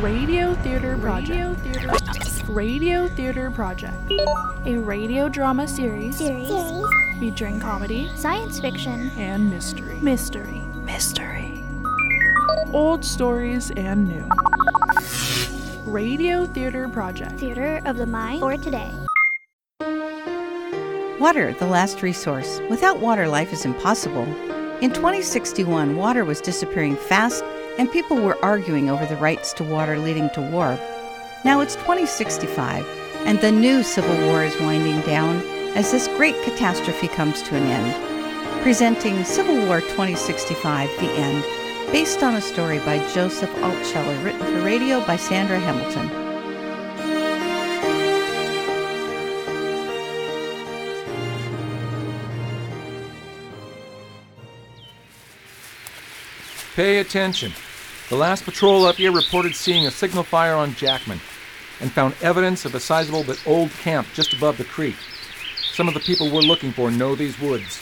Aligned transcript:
Radio 0.00 0.54
Theater 0.56 0.96
Project. 0.96 1.60
Radio 2.48 3.06
Theater 3.08 3.50
Project. 3.50 3.94
A 4.66 4.76
radio 4.78 5.28
drama 5.28 5.68
series 5.68 6.16
Series. 6.16 6.50
featuring 7.18 7.60
comedy 7.60 8.10
Science 8.16 8.58
fiction. 8.60 9.10
and 9.18 9.50
mystery. 9.50 9.96
Mystery. 10.00 10.62
Mystery. 10.84 11.62
Old 12.72 13.04
stories 13.04 13.70
and 13.72 14.08
new. 14.08 14.26
Radio 15.84 16.46
Theater 16.46 16.88
Project. 16.88 17.38
Theater 17.38 17.82
of 17.84 17.96
the 17.98 18.06
mind 18.06 18.40
for 18.40 18.56
today. 18.56 18.90
Water, 21.20 21.52
the 21.58 21.66
last 21.66 22.02
resource. 22.02 22.60
Without 22.70 23.00
water, 23.00 23.28
life 23.28 23.52
is 23.52 23.66
impossible. 23.66 24.24
In 24.80 24.90
2061, 24.94 25.96
water 25.96 26.24
was 26.24 26.40
disappearing 26.40 26.96
fast, 26.96 27.44
and 27.80 27.90
people 27.90 28.18
were 28.18 28.36
arguing 28.44 28.90
over 28.90 29.06
the 29.06 29.16
rights 29.16 29.54
to 29.54 29.64
water, 29.64 29.98
leading 29.98 30.28
to 30.28 30.42
war. 30.52 30.78
Now 31.46 31.60
it's 31.62 31.76
2065, 31.76 32.86
and 33.24 33.40
the 33.40 33.50
new 33.50 33.82
Civil 33.82 34.14
War 34.26 34.44
is 34.44 34.60
winding 34.60 35.00
down 35.06 35.36
as 35.74 35.90
this 35.90 36.06
great 36.08 36.34
catastrophe 36.42 37.08
comes 37.08 37.40
to 37.40 37.56
an 37.56 37.62
end. 37.62 38.62
Presenting 38.62 39.24
Civil 39.24 39.66
War 39.66 39.80
2065 39.80 40.90
The 41.00 41.06
End, 41.06 41.42
based 41.90 42.22
on 42.22 42.34
a 42.34 42.42
story 42.42 42.80
by 42.80 42.98
Joseph 43.14 43.48
Altsheller, 43.62 44.24
written 44.24 44.40
for 44.40 44.62
radio 44.62 45.00
by 45.06 45.16
Sandra 45.16 45.58
Hamilton. 45.58 46.10
Pay 56.76 56.98
attention. 56.98 57.52
The 58.10 58.16
last 58.16 58.44
patrol 58.44 58.86
up 58.86 58.96
here 58.96 59.12
reported 59.12 59.54
seeing 59.54 59.86
a 59.86 59.90
signal 59.92 60.24
fire 60.24 60.56
on 60.56 60.74
Jackman 60.74 61.20
and 61.80 61.92
found 61.92 62.16
evidence 62.20 62.64
of 62.64 62.74
a 62.74 62.80
sizable 62.80 63.22
but 63.22 63.40
old 63.46 63.70
camp 63.70 64.08
just 64.14 64.32
above 64.32 64.58
the 64.58 64.64
creek. 64.64 64.96
Some 65.72 65.86
of 65.86 65.94
the 65.94 66.00
people 66.00 66.28
we're 66.28 66.40
looking 66.40 66.72
for 66.72 66.90
know 66.90 67.14
these 67.14 67.38
woods. 67.38 67.80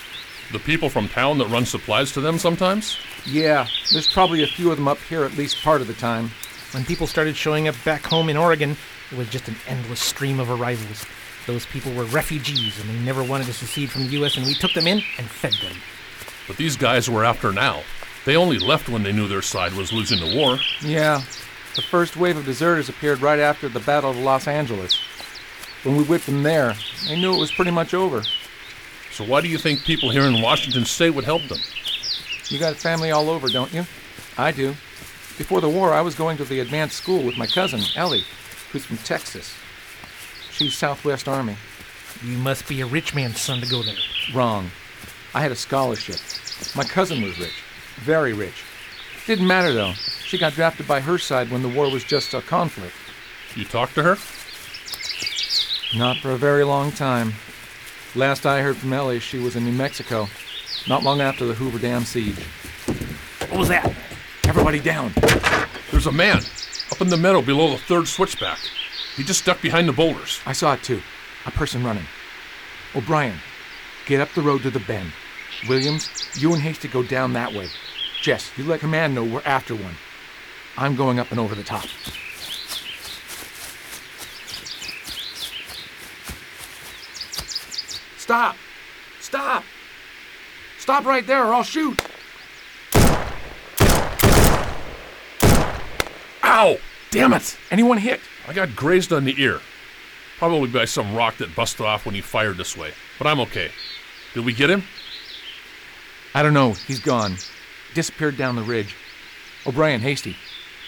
The 0.52 0.58
people 0.58 0.90
from 0.90 1.08
town 1.08 1.38
that 1.38 1.48
run 1.48 1.64
supplies 1.64 2.12
to 2.12 2.20
them 2.20 2.38
sometimes? 2.38 2.98
Yeah, 3.24 3.68
there's 3.90 4.12
probably 4.12 4.42
a 4.42 4.46
few 4.46 4.70
of 4.70 4.76
them 4.76 4.86
up 4.86 4.98
here 4.98 5.24
at 5.24 5.38
least 5.38 5.62
part 5.62 5.80
of 5.80 5.86
the 5.86 5.94
time. 5.94 6.30
When 6.72 6.84
people 6.84 7.06
started 7.06 7.34
showing 7.34 7.66
up 7.66 7.76
back 7.82 8.04
home 8.04 8.28
in 8.28 8.36
Oregon, 8.36 8.76
it 9.10 9.16
was 9.16 9.30
just 9.30 9.48
an 9.48 9.56
endless 9.66 10.00
stream 10.00 10.40
of 10.40 10.50
arrivals. 10.50 11.06
Those 11.46 11.64
people 11.64 11.94
were 11.94 12.04
refugees 12.04 12.78
and 12.78 12.90
they 12.90 12.98
never 12.98 13.24
wanted 13.24 13.46
to 13.46 13.54
secede 13.54 13.90
from 13.90 14.02
the 14.02 14.10
U.S., 14.10 14.36
and 14.36 14.44
we 14.44 14.52
took 14.52 14.74
them 14.74 14.86
in 14.86 15.02
and 15.16 15.26
fed 15.26 15.54
them. 15.54 15.76
But 16.46 16.58
these 16.58 16.76
guys 16.76 17.08
we're 17.08 17.24
after 17.24 17.50
now. 17.50 17.82
They 18.28 18.36
only 18.36 18.58
left 18.58 18.90
when 18.90 19.02
they 19.04 19.12
knew 19.12 19.26
their 19.26 19.40
side 19.40 19.72
was 19.72 19.90
losing 19.90 20.20
the 20.20 20.36
war. 20.36 20.58
Yeah, 20.82 21.22
the 21.74 21.80
first 21.80 22.14
wave 22.14 22.36
of 22.36 22.44
deserters 22.44 22.90
appeared 22.90 23.22
right 23.22 23.38
after 23.38 23.70
the 23.70 23.80
Battle 23.80 24.10
of 24.10 24.18
Los 24.18 24.46
Angeles. 24.46 25.00
When 25.82 25.96
we 25.96 26.04
whipped 26.04 26.26
them 26.26 26.42
there, 26.42 26.74
they 27.08 27.18
knew 27.18 27.34
it 27.34 27.38
was 27.38 27.50
pretty 27.50 27.70
much 27.70 27.94
over. 27.94 28.22
So 29.12 29.24
why 29.24 29.40
do 29.40 29.48
you 29.48 29.56
think 29.56 29.82
people 29.82 30.10
here 30.10 30.24
in 30.24 30.42
Washington 30.42 30.84
state 30.84 31.14
would 31.14 31.24
help 31.24 31.48
them? 31.48 31.56
You 32.48 32.58
got 32.58 32.76
family 32.76 33.12
all 33.12 33.30
over, 33.30 33.48
don't 33.48 33.72
you? 33.72 33.86
I 34.36 34.52
do. 34.52 34.72
Before 35.38 35.62
the 35.62 35.70
war, 35.70 35.94
I 35.94 36.02
was 36.02 36.14
going 36.14 36.36
to 36.36 36.44
the 36.44 36.60
advanced 36.60 36.98
school 36.98 37.22
with 37.22 37.38
my 37.38 37.46
cousin, 37.46 37.80
Ellie, 37.96 38.24
who's 38.72 38.84
from 38.84 38.98
Texas. 38.98 39.54
She's 40.50 40.74
Southwest 40.74 41.28
Army. 41.28 41.56
You 42.22 42.36
must 42.36 42.68
be 42.68 42.82
a 42.82 42.86
rich 42.86 43.14
man's 43.14 43.40
son 43.40 43.62
to 43.62 43.66
go 43.66 43.82
there. 43.82 43.96
Wrong. 44.34 44.70
I 45.32 45.40
had 45.40 45.50
a 45.50 45.56
scholarship. 45.56 46.20
My 46.76 46.84
cousin 46.84 47.22
was 47.22 47.38
rich. 47.38 47.54
Very 48.04 48.32
rich. 48.32 48.64
Didn't 49.26 49.46
matter, 49.46 49.72
though. 49.72 49.92
She 49.92 50.38
got 50.38 50.54
drafted 50.54 50.86
by 50.86 51.00
her 51.00 51.18
side 51.18 51.50
when 51.50 51.62
the 51.62 51.68
war 51.68 51.90
was 51.90 52.04
just 52.04 52.34
a 52.34 52.40
conflict. 52.40 52.94
You 53.54 53.64
talked 53.64 53.94
to 53.94 54.02
her? 54.02 54.16
Not 55.96 56.18
for 56.18 56.32
a 56.32 56.36
very 56.36 56.64
long 56.64 56.92
time. 56.92 57.34
Last 58.14 58.46
I 58.46 58.62
heard 58.62 58.76
from 58.76 58.92
Ellie, 58.92 59.20
she 59.20 59.38
was 59.38 59.56
in 59.56 59.64
New 59.64 59.72
Mexico, 59.72 60.28
not 60.86 61.02
long 61.02 61.20
after 61.20 61.46
the 61.46 61.54
Hoover 61.54 61.78
Dam 61.78 62.04
siege. 62.04 62.38
What 63.48 63.58
was 63.58 63.68
that? 63.68 63.94
Everybody 64.46 64.80
down. 64.80 65.12
There's 65.90 66.06
a 66.06 66.12
man 66.12 66.40
up 66.90 67.00
in 67.00 67.08
the 67.08 67.16
meadow 67.16 67.42
below 67.42 67.70
the 67.70 67.78
third 67.78 68.06
switchback. 68.06 68.58
He 69.16 69.22
just 69.22 69.40
stuck 69.40 69.60
behind 69.60 69.88
the 69.88 69.92
boulders. 69.92 70.40
I 70.46 70.52
saw 70.52 70.74
it 70.74 70.82
too. 70.82 71.00
A 71.46 71.50
person 71.50 71.84
running. 71.84 72.06
O'Brien, 72.94 73.38
get 74.06 74.20
up 74.20 74.32
the 74.34 74.42
road 74.42 74.62
to 74.62 74.70
the 74.70 74.80
bend. 74.80 75.12
Williams, 75.68 76.08
you 76.34 76.52
and 76.52 76.62
Hasty 76.62 76.88
go 76.88 77.02
down 77.02 77.32
that 77.32 77.52
way. 77.52 77.68
Jess, 78.20 78.50
you 78.56 78.64
let 78.64 78.80
command 78.80 79.14
know 79.14 79.24
we're 79.24 79.42
after 79.44 79.74
one. 79.74 79.94
I'm 80.76 80.96
going 80.96 81.18
up 81.18 81.30
and 81.30 81.40
over 81.40 81.54
the 81.54 81.62
top. 81.62 81.86
Stop! 88.16 88.56
Stop! 89.20 89.64
Stop 90.78 91.04
right 91.04 91.26
there 91.26 91.46
or 91.46 91.54
I'll 91.54 91.62
shoot! 91.62 92.02
Ow! 96.42 96.76
Damn 97.10 97.32
it! 97.32 97.56
Anyone 97.70 97.98
hit? 97.98 98.20
I 98.46 98.52
got 98.52 98.74
grazed 98.76 99.12
on 99.12 99.24
the 99.24 99.40
ear. 99.40 99.60
Probably 100.38 100.68
by 100.68 100.84
some 100.84 101.14
rock 101.14 101.38
that 101.38 101.54
busted 101.56 101.86
off 101.86 102.04
when 102.04 102.14
he 102.14 102.20
fired 102.20 102.56
this 102.56 102.76
way. 102.76 102.92
But 103.18 103.26
I'm 103.26 103.40
okay. 103.40 103.70
Did 104.34 104.44
we 104.44 104.52
get 104.52 104.70
him? 104.70 104.84
I 106.34 106.42
don't 106.42 106.54
know. 106.54 106.72
He's 106.72 107.00
gone. 107.00 107.36
Disappeared 107.98 108.36
down 108.36 108.54
the 108.54 108.62
ridge. 108.62 108.94
O'Brien, 109.66 110.00
Hasty, 110.00 110.36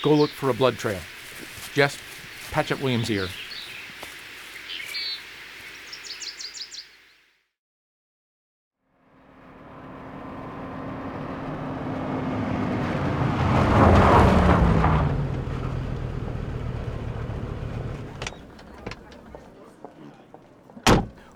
go 0.00 0.14
look 0.14 0.30
for 0.30 0.48
a 0.48 0.54
blood 0.54 0.78
trail. 0.78 1.00
Jess, 1.74 1.98
patch 2.52 2.70
up 2.70 2.80
William's 2.80 3.10
ear. 3.10 3.26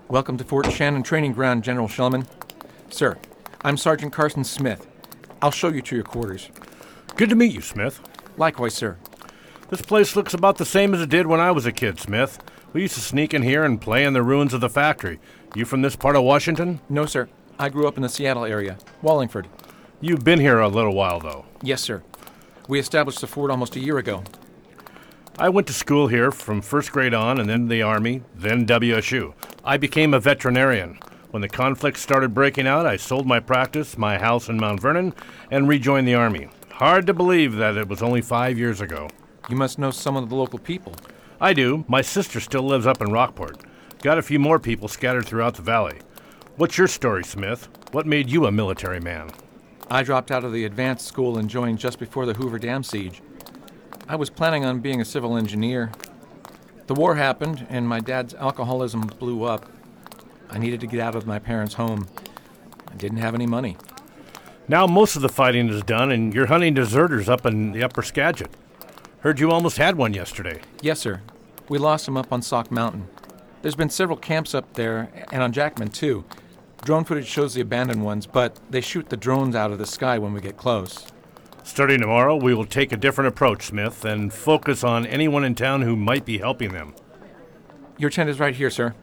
Welcome 0.07 0.37
to 0.37 0.45
Fort 0.45 0.71
Shannon 0.71 1.03
Training 1.03 1.33
Ground, 1.33 1.65
General 1.65 1.89
Shellman. 1.89 2.25
Sir, 2.89 3.17
I'm 3.61 3.75
Sergeant 3.75 4.13
Carson 4.13 4.45
Smith. 4.45 4.87
I'll 5.45 5.51
show 5.51 5.69
you 5.69 5.83
to 5.83 5.95
your 5.95 6.03
quarters. 6.03 6.49
Good 7.17 7.29
to 7.29 7.35
meet 7.35 7.53
you, 7.53 7.61
Smith. 7.61 8.01
Likewise, 8.35 8.73
sir. 8.73 8.97
This 9.69 9.83
place 9.83 10.15
looks 10.15 10.33
about 10.33 10.57
the 10.57 10.65
same 10.65 10.91
as 10.95 11.01
it 11.01 11.09
did 11.09 11.27
when 11.27 11.39
I 11.39 11.51
was 11.51 11.67
a 11.67 11.71
kid, 11.71 11.99
Smith. 11.99 12.39
We 12.73 12.81
used 12.81 12.95
to 12.95 12.99
sneak 12.99 13.31
in 13.31 13.43
here 13.43 13.63
and 13.63 13.79
play 13.79 14.05
in 14.05 14.13
the 14.13 14.23
ruins 14.23 14.55
of 14.55 14.61
the 14.61 14.71
factory. 14.71 15.19
You 15.53 15.65
from 15.65 15.83
this 15.83 15.95
part 15.95 16.15
of 16.15 16.23
Washington? 16.23 16.79
No, 16.89 17.05
sir. 17.05 17.29
I 17.59 17.69
grew 17.69 17.87
up 17.87 17.95
in 17.95 18.01
the 18.01 18.09
Seattle 18.09 18.43
area, 18.43 18.79
Wallingford. 19.03 19.47
You've 20.01 20.23
been 20.23 20.39
here 20.39 20.61
a 20.61 20.67
little 20.67 20.95
while, 20.95 21.19
though. 21.19 21.45
Yes, 21.61 21.83
sir. 21.83 22.01
We 22.67 22.79
established 22.79 23.21
the 23.21 23.27
fort 23.27 23.51
almost 23.51 23.75
a 23.75 23.79
year 23.79 23.99
ago. 23.99 24.23
I 25.37 25.49
went 25.49 25.67
to 25.67 25.73
school 25.73 26.07
here 26.07 26.31
from 26.31 26.63
first 26.63 26.91
grade 26.91 27.13
on, 27.13 27.39
and 27.39 27.47
then 27.47 27.67
the 27.67 27.83
Army, 27.83 28.23
then 28.33 28.65
WSU. 28.65 29.35
I 29.63 29.77
became 29.77 30.15
a 30.15 30.19
veterinarian. 30.19 30.97
When 31.35 31.41
the 31.41 31.49
conflict 31.49 31.97
started 31.97 32.33
breaking 32.33 32.65
out, 32.65 32.85
I 32.85 32.95
sold 32.95 33.27
my 33.27 33.41
practice, 33.41 33.97
my 33.97 34.17
house 34.17 34.47
in 34.47 34.55
Mount 34.55 34.79
Vernon, 34.79 35.13
and 35.51 35.67
rejoined 35.67 36.07
the 36.07 36.15
Army. 36.15 36.47
Hard 36.71 37.05
to 37.07 37.13
believe 37.13 37.57
that 37.57 37.75
it 37.75 37.89
was 37.89 38.01
only 38.01 38.21
five 38.21 38.57
years 38.57 38.79
ago. 38.79 39.09
You 39.49 39.57
must 39.57 39.77
know 39.77 39.91
some 39.91 40.15
of 40.15 40.29
the 40.29 40.35
local 40.35 40.59
people. 40.59 40.95
I 41.41 41.51
do. 41.51 41.83
My 41.89 42.01
sister 42.01 42.39
still 42.39 42.61
lives 42.61 42.87
up 42.87 43.01
in 43.01 43.11
Rockport. 43.11 43.65
Got 44.01 44.17
a 44.17 44.21
few 44.21 44.39
more 44.39 44.59
people 44.59 44.87
scattered 44.87 45.25
throughout 45.25 45.55
the 45.55 45.61
valley. 45.61 45.97
What's 46.55 46.77
your 46.77 46.87
story, 46.87 47.25
Smith? 47.25 47.67
What 47.91 48.07
made 48.07 48.29
you 48.29 48.45
a 48.45 48.51
military 48.53 49.01
man? 49.01 49.29
I 49.91 50.03
dropped 50.03 50.31
out 50.31 50.45
of 50.45 50.53
the 50.53 50.63
advanced 50.63 51.05
school 51.05 51.37
and 51.37 51.49
joined 51.49 51.79
just 51.79 51.99
before 51.99 52.25
the 52.25 52.35
Hoover 52.35 52.59
Dam 52.59 52.81
siege. 52.81 53.21
I 54.07 54.15
was 54.15 54.29
planning 54.29 54.63
on 54.63 54.79
being 54.79 55.01
a 55.01 55.05
civil 55.05 55.35
engineer. 55.35 55.91
The 56.87 56.95
war 56.95 57.15
happened, 57.15 57.67
and 57.69 57.85
my 57.85 57.99
dad's 57.99 58.33
alcoholism 58.35 59.01
blew 59.01 59.43
up. 59.43 59.69
I 60.55 60.57
needed 60.57 60.79
to 60.79 60.87
get 60.87 61.01
out 61.01 61.15
of 61.15 61.27
my 61.27 61.37
parents' 61.37 61.73
home. 61.73 62.07
I 62.89 62.95
didn't 62.95 63.17
have 63.17 63.35
any 63.35 63.45
money. 63.45 63.75
Now 64.69 64.87
most 64.87 65.17
of 65.17 65.21
the 65.21 65.27
fighting 65.27 65.67
is 65.67 65.83
done, 65.83 66.11
and 66.11 66.33
you're 66.33 66.45
hunting 66.45 66.73
deserters 66.73 67.27
up 67.27 67.45
in 67.45 67.73
the 67.73 67.83
upper 67.83 68.01
Skagit. 68.01 68.49
Heard 69.19 69.41
you 69.41 69.51
almost 69.51 69.77
had 69.77 69.97
one 69.97 70.13
yesterday. 70.13 70.61
Yes, 70.81 70.99
sir. 70.99 71.21
We 71.67 71.77
lost 71.77 72.07
him 72.07 72.15
up 72.15 72.31
on 72.31 72.41
Sauk 72.41 72.71
Mountain. 72.71 73.09
There's 73.63 73.75
been 73.75 73.89
several 73.89 74.17
camps 74.17 74.55
up 74.55 74.75
there, 74.75 75.09
and 75.29 75.43
on 75.43 75.51
Jackman, 75.51 75.89
too. 75.89 76.23
Drone 76.85 77.03
footage 77.03 77.27
shows 77.27 77.53
the 77.53 77.61
abandoned 77.61 78.05
ones, 78.05 78.25
but 78.25 78.57
they 78.69 78.79
shoot 78.79 79.09
the 79.09 79.17
drones 79.17 79.55
out 79.55 79.71
of 79.71 79.77
the 79.77 79.85
sky 79.85 80.17
when 80.19 80.31
we 80.31 80.39
get 80.39 80.55
close. 80.55 81.07
Starting 81.63 81.99
tomorrow, 81.99 82.35
we 82.37 82.53
will 82.53 82.65
take 82.65 82.93
a 82.93 82.97
different 82.97 83.27
approach, 83.27 83.63
Smith, 83.65 84.05
and 84.05 84.31
focus 84.31 84.85
on 84.85 85.05
anyone 85.05 85.43
in 85.43 85.53
town 85.53 85.81
who 85.81 85.97
might 85.97 86.23
be 86.23 86.37
helping 86.37 86.71
them. 86.71 86.95
Your 87.97 88.09
tent 88.09 88.29
is 88.29 88.39
right 88.39 88.55
here, 88.55 88.69
sir. 88.69 88.93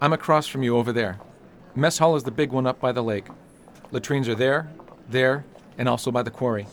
I'm 0.00 0.12
across 0.12 0.46
from 0.46 0.62
you 0.62 0.76
over 0.76 0.92
there. 0.92 1.18
Mess 1.74 1.98
hall 1.98 2.16
is 2.16 2.24
the 2.24 2.30
big 2.30 2.52
one 2.52 2.66
up 2.66 2.80
by 2.80 2.92
the 2.92 3.02
lake. 3.02 3.26
Latrines 3.90 4.28
are 4.28 4.34
there, 4.34 4.68
there, 5.08 5.44
and 5.78 5.88
also 5.88 6.10
by 6.10 6.22
the 6.22 6.30
quarry. 6.30 6.66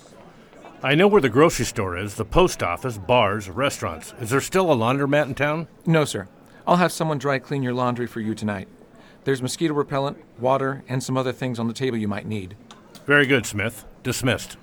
I 0.82 0.96
know 0.96 1.08
where 1.08 1.22
the 1.22 1.30
grocery 1.30 1.66
store 1.66 1.98
is, 1.98 2.16
the 2.16 2.26
post 2.26 2.62
office, 2.62 2.98
bars, 2.98 3.50
restaurants. 3.50 4.14
Is 4.20 4.30
there 4.30 4.42
still 4.42 4.72
a 4.72 4.76
laundromat 4.76 5.28
in 5.28 5.36
town? 5.36 5.68
No, 5.86 6.04
sir. 6.04 6.28
I'll 6.68 6.76
have 6.78 6.92
someone 6.92 7.18
dry 7.18 7.40
clean 7.40 7.64
your 7.64 7.74
laundry 7.74 8.08
for 8.08 8.20
you 8.20 8.36
tonight. 8.36 8.68
There's 9.24 9.42
mosquito 9.42 9.74
repellent, 9.74 10.18
water, 10.38 10.84
and 10.90 11.02
some 11.02 11.16
other 11.16 11.32
things 11.32 11.60
on 11.60 11.68
the 11.68 11.74
table 11.74 11.98
you 11.98 12.10
might 12.10 12.26
need. 12.26 12.58
Very 13.06 13.26
good, 13.26 13.46
Smith. 13.46 13.86
Dismissed. 14.04 14.58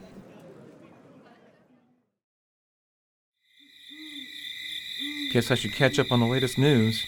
Guess 5.32 5.50
I 5.50 5.54
should 5.54 5.72
catch 5.72 5.98
up 5.98 6.10
on 6.10 6.20
the 6.20 6.26
latest 6.26 6.58
news. 6.58 7.06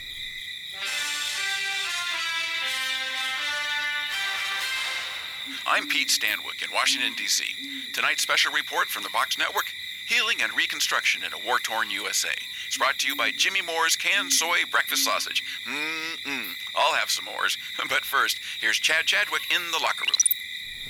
I'm 5.83 5.89
Pete 5.89 6.11
Stanwick 6.11 6.65
in 6.65 6.73
Washington, 6.73 7.13
D.C. 7.17 7.45
Tonight's 7.93 8.23
special 8.23 8.53
report 8.53 8.87
from 8.87 9.03
the 9.03 9.09
Box 9.09 9.37
Network 9.37 9.65
Healing 10.07 10.37
and 10.41 10.57
Reconstruction 10.57 11.25
in 11.25 11.33
a 11.33 11.45
War 11.45 11.59
Torn 11.59 11.91
USA. 11.91 12.29
It's 12.69 12.79
brought 12.79 13.01
to 13.01 13.09
you 13.09 13.17
by 13.17 13.33
Jimmy 13.33 13.63
Moore's 13.63 13.97
canned 13.97 14.33
soy 14.33 14.59
breakfast 14.71 15.05
sausage. 15.05 15.43
Mmm, 15.67 16.55
I'll 16.77 16.95
have 16.95 17.11
some 17.11 17.25
Moore's. 17.25 17.59
But 17.89 18.05
first, 18.05 18.39
here's 18.61 18.79
Chad 18.79 19.07
Chadwick 19.07 19.43
in 19.53 19.61
the 19.73 19.79
locker 19.79 20.05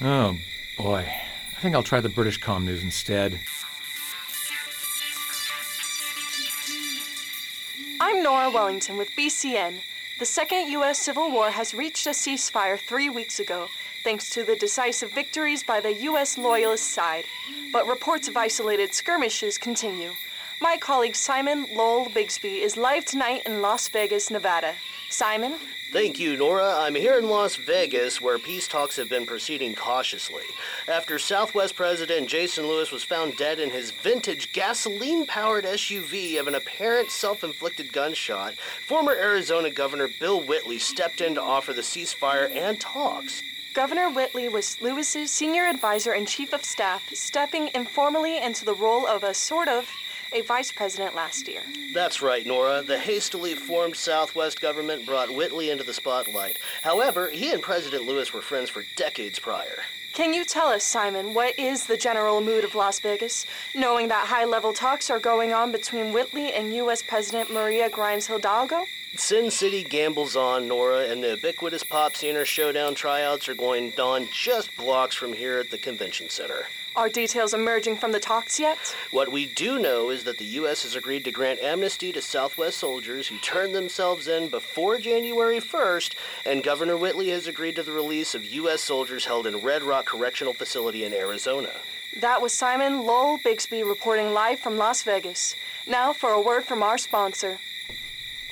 room. 0.03 0.39
Oh, 0.79 0.83
boy. 0.83 1.09
I 1.09 1.61
think 1.63 1.75
I'll 1.75 1.83
try 1.83 2.03
the 2.03 2.11
British 2.11 2.37
Com 2.37 2.67
News 2.67 2.83
instead. 2.83 3.41
I'm 7.99 8.23
Nora 8.23 8.51
Wellington 8.51 8.99
with 8.99 9.09
BCN. 9.17 9.81
The 10.19 10.27
Second 10.27 10.69
U.S. 10.73 10.99
Civil 10.99 11.31
War 11.31 11.51
has 11.51 11.73
reached 11.73 12.07
a 12.07 12.11
ceasefire 12.11 12.79
three 12.79 13.09
weeks 13.09 13.41
ago, 13.41 13.69
thanks 14.03 14.31
to 14.31 14.45
the 14.45 14.57
decisive 14.57 15.13
victories 15.13 15.63
by 15.63 15.81
the 15.81 15.93
U.S. 15.93 16.37
Loyalist 16.37 16.91
side. 16.91 17.25
But 17.73 17.87
reports 17.87 18.29
of 18.29 18.37
isolated 18.37 18.95
skirmishes 18.95 19.59
continue. 19.59 20.13
My 20.61 20.77
colleague 20.77 21.17
Simon 21.17 21.67
Lowell 21.75 22.07
Bigsby 22.07 22.63
is 22.63 22.77
live 22.77 23.05
tonight 23.05 23.43
in 23.47 23.63
Las 23.63 23.89
Vegas, 23.89 24.31
Nevada. 24.31 24.75
Simon? 25.11 25.55
Thank 25.93 26.19
you, 26.19 26.39
Nora. 26.39 26.77
I'm 26.79 26.95
here 26.95 27.19
in 27.19 27.29
Las 27.29 27.57
Vegas 27.57 28.19
where 28.19 28.39
peace 28.39 28.67
talks 28.67 28.97
have 28.97 29.11
been 29.11 29.27
proceeding 29.27 29.75
cautiously. 29.75 30.45
After 30.89 31.19
Southwest 31.19 31.77
President 31.77 32.29
Jason 32.29 32.67
Lewis 32.67 32.91
was 32.91 33.05
found 33.05 33.37
dead 33.37 33.61
in 33.61 33.71
his 33.71 33.91
vintage 33.91 34.53
gasoline 34.55 35.27
powered 35.27 35.65
SUV 35.65 36.41
of 36.41 36.47
an 36.47 36.55
apparent 36.55 37.11
self 37.11 37.45
inflicted 37.45 37.93
gunshot, 37.93 38.55
former 38.87 39.13
Arizona 39.13 39.69
Governor 39.69 40.09
Bill 40.19 40.41
Whitley 40.41 40.79
stepped 40.79 41.21
in 41.21 41.35
to 41.35 41.43
offer 41.43 41.75
the 41.75 41.83
ceasefire 41.83 42.51
and 42.57 42.81
talks. 42.81 43.43
Governor 43.75 44.11
Whitley 44.11 44.51
was 44.51 44.79
Lewis's 44.83 45.31
senior 45.31 45.65
advisor 45.65 46.13
and 46.13 46.29
chief 46.29 46.53
of 46.53 46.63
staff, 46.63 47.09
stepping 47.15 47.71
informally 47.75 48.37
into 48.37 48.67
the 48.67 48.75
role 48.75 49.07
of 49.07 49.25
a 49.25 49.33
sort 49.33 49.67
of 49.67 49.89
a 50.35 50.43
vice 50.43 50.71
president 50.71 51.15
last 51.15 51.49
year. 51.49 51.63
That's 51.95 52.21
right, 52.21 52.45
Nora. 52.45 52.83
The 52.83 52.99
hastily 52.99 53.55
formed 53.55 53.97
Southwest 53.97 54.61
government 54.61 55.07
brought 55.07 55.35
Whitley 55.35 55.71
into 55.71 55.85
the 55.85 55.95
spotlight. 55.95 56.59
However, 56.83 57.31
he 57.31 57.51
and 57.51 57.63
President 57.63 58.05
Lewis 58.05 58.35
were 58.35 58.43
friends 58.43 58.69
for 58.69 58.85
decades 58.97 59.39
prior. 59.39 59.85
Can 60.13 60.35
you 60.35 60.45
tell 60.45 60.69
us, 60.69 60.85
Simon, 60.85 61.33
what 61.33 61.59
is 61.59 61.87
the 61.87 61.97
general 61.97 62.43
mood 62.43 62.65
of 62.65 62.75
Las 62.75 63.01
Vegas, 63.01 63.47
knowing 63.75 64.09
that 64.09 64.27
high 64.27 64.45
level 64.45 64.75
talks 64.75 65.09
are 65.09 65.19
going 65.19 65.55
on 65.55 65.73
between 65.73 66.13
Whitley 66.13 66.53
and 66.53 66.75
U.S. 66.75 67.03
President 67.03 67.51
Maria 67.51 67.89
Grimes 67.89 68.27
Hidalgo? 68.27 68.85
Sin 69.15 69.51
City 69.51 69.85
gambles 69.85 70.37
on, 70.37 70.67
Nora, 70.67 71.01
and 71.01 71.23
the 71.23 71.33
ubiquitous 71.33 71.83
Pop 71.83 72.17
Singer 72.17 72.47
Showdown 72.47 72.95
tryouts 72.95 73.47
are 73.47 73.55
going 73.55 73.93
on 74.01 74.27
just 74.33 74.75
blocks 74.75 75.15
from 75.15 75.35
here 75.35 75.59
at 75.59 75.71
the 75.71 75.77
convention 75.77 76.31
center. 76.31 76.67
Are 76.97 77.11
details 77.11 77.53
emerging 77.53 77.99
from 77.99 78.13
the 78.13 78.21
talks 78.21 78.59
yet? 78.59 78.79
What 79.11 79.31
we 79.31 79.45
do 79.45 79.79
know 79.79 80.09
is 80.09 80.25
that 80.25 80.39
the 80.39 80.47
U.S. 80.47 80.83
has 80.85 80.97
agreed 80.97 81.25
to 81.25 81.31
grant 81.31 81.61
amnesty 81.61 82.11
to 82.11 82.23
Southwest 82.23 82.79
soldiers 82.79 83.29
who 83.29 83.37
turned 83.39 83.75
themselves 83.75 84.29
in 84.29 84.49
before 84.49 84.97
January 84.97 85.61
1st, 85.61 86.15
and 86.47 86.65
Governor 86.65 86.97
Whitley 86.97 87.29
has 87.29 87.47
agreed 87.47 87.77
to 87.77 87.83
the 87.83 87.93
release 87.93 88.35
of 88.35 88.47
U.S. 88.47 88.81
soldiers 88.81 89.27
held 89.27 89.47
in 89.47 89.59
Red 89.59 89.83
Rock 89.83 90.07
Correctional 90.07 90.55
Facility 90.55 91.05
in 91.05 91.13
Arizona. 91.13 91.71
That 92.19 92.41
was 92.41 92.55
Simon 92.55 93.05
Lowell 93.05 93.39
Bixby 93.45 93.83
reporting 93.83 94.33
live 94.33 94.59
from 94.59 94.79
Las 94.79 95.03
Vegas. 95.03 95.55
Now 95.87 96.15
for 96.15 96.31
a 96.31 96.41
word 96.41 96.65
from 96.65 96.83
our 96.83 96.97
sponsor. 96.97 97.59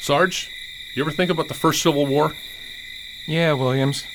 Sarge, 0.00 0.50
you 0.94 1.02
ever 1.02 1.10
think 1.10 1.30
about 1.30 1.48
the 1.48 1.54
first 1.54 1.82
Civil 1.82 2.06
War? 2.06 2.34
Yeah, 3.26 3.52
Williams. 3.52 4.06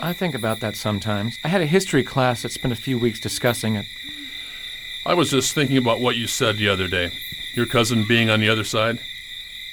I 0.00 0.12
think 0.12 0.32
about 0.32 0.60
that 0.60 0.76
sometimes. 0.76 1.38
I 1.42 1.48
had 1.48 1.60
a 1.60 1.66
history 1.66 2.04
class 2.04 2.42
that 2.42 2.52
spent 2.52 2.72
a 2.72 2.76
few 2.76 2.98
weeks 2.98 3.18
discussing 3.18 3.74
it. 3.74 3.86
I 5.04 5.14
was 5.14 5.30
just 5.30 5.54
thinking 5.54 5.76
about 5.76 6.00
what 6.00 6.14
you 6.14 6.28
said 6.28 6.56
the 6.56 6.68
other 6.68 6.86
day. 6.86 7.10
Your 7.54 7.66
cousin 7.66 8.06
being 8.06 8.30
on 8.30 8.38
the 8.38 8.48
other 8.48 8.62
side. 8.62 9.00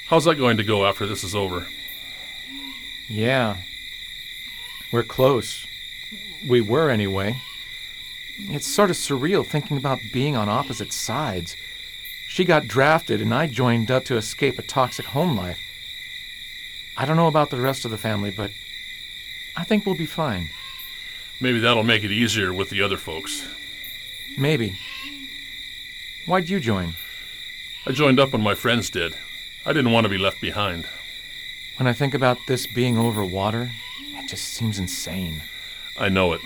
How's 0.07 0.25
that 0.25 0.35
going 0.35 0.57
to 0.57 0.63
go 0.63 0.85
after 0.85 1.05
this 1.05 1.23
is 1.23 1.35
over? 1.35 1.67
Yeah. 3.07 3.57
We're 4.91 5.03
close. 5.03 5.67
We 6.47 6.59
were, 6.59 6.89
anyway. 6.89 7.37
It's 8.39 8.65
sort 8.65 8.89
of 8.89 8.95
surreal 8.95 9.45
thinking 9.45 9.77
about 9.77 9.99
being 10.11 10.35
on 10.35 10.49
opposite 10.49 10.91
sides. 10.91 11.55
She 12.29 12.45
got 12.45 12.67
drafted, 12.67 13.21
and 13.21 13.33
I 13.33 13.47
joined 13.47 13.89
up 13.89 14.05
to 14.05 14.15
escape 14.15 14.59
a 14.59 14.61
toxic 14.61 15.07
home 15.07 15.35
life. 15.35 15.59
I 16.95 17.05
don't 17.05 17.17
know 17.17 17.27
about 17.27 17.49
the 17.49 17.59
rest 17.59 17.85
of 17.85 17.91
the 17.91 17.97
family, 17.97 18.29
but 18.29 18.51
I 19.57 19.63
think 19.63 19.83
we'll 19.83 19.97
be 19.97 20.05
fine. 20.05 20.49
Maybe 21.41 21.59
that'll 21.59 21.83
make 21.83 22.03
it 22.03 22.11
easier 22.11 22.53
with 22.53 22.69
the 22.69 22.83
other 22.83 22.97
folks. 22.97 23.47
Maybe. 24.37 24.77
Why'd 26.27 26.49
you 26.49 26.59
join? 26.59 26.93
I 27.87 27.93
joined 27.93 28.19
up 28.19 28.31
when 28.31 28.43
my 28.43 28.53
friends 28.53 28.91
did. 28.91 29.15
I 29.65 29.73
didn't 29.73 29.91
want 29.91 30.05
to 30.05 30.09
be 30.09 30.19
left 30.19 30.39
behind. 30.39 30.85
When 31.77 31.87
I 31.87 31.93
think 31.93 32.13
about 32.13 32.37
this 32.47 32.67
being 32.67 32.97
over 32.97 33.25
water, 33.25 33.71
it 34.13 34.29
just 34.29 34.49
seems 34.49 34.77
insane. 34.77 35.41
I 35.97 36.09
know 36.09 36.33
it. 36.33 36.41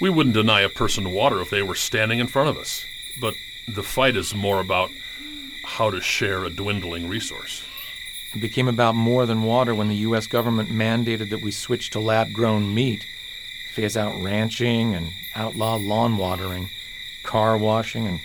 We 0.00 0.10
wouldn't 0.10 0.34
deny 0.34 0.62
a 0.62 0.68
person 0.68 1.12
water 1.12 1.40
if 1.40 1.50
they 1.50 1.62
were 1.62 1.76
standing 1.76 2.18
in 2.18 2.26
front 2.26 2.48
of 2.48 2.58
us. 2.58 2.84
But 3.20 3.34
the 3.68 3.82
fight 3.82 4.16
is 4.16 4.34
more 4.34 4.60
about 4.60 4.90
how 5.64 5.90
to 5.90 6.00
share 6.00 6.44
a 6.44 6.50
dwindling 6.50 7.08
resource. 7.08 7.64
It 8.34 8.40
became 8.40 8.68
about 8.68 8.94
more 8.94 9.26
than 9.26 9.42
water 9.42 9.74
when 9.74 9.88
the 9.88 9.96
U.S. 9.96 10.26
government 10.26 10.68
mandated 10.68 11.30
that 11.30 11.42
we 11.42 11.50
switch 11.50 11.90
to 11.90 12.00
lab 12.00 12.32
grown 12.32 12.74
meat, 12.74 13.06
phase 13.72 13.96
out 13.96 14.20
ranching, 14.22 14.94
and 14.94 15.12
outlaw 15.34 15.76
lawn 15.76 16.16
watering, 16.16 16.68
car 17.22 17.56
washing, 17.56 18.06
and 18.06 18.20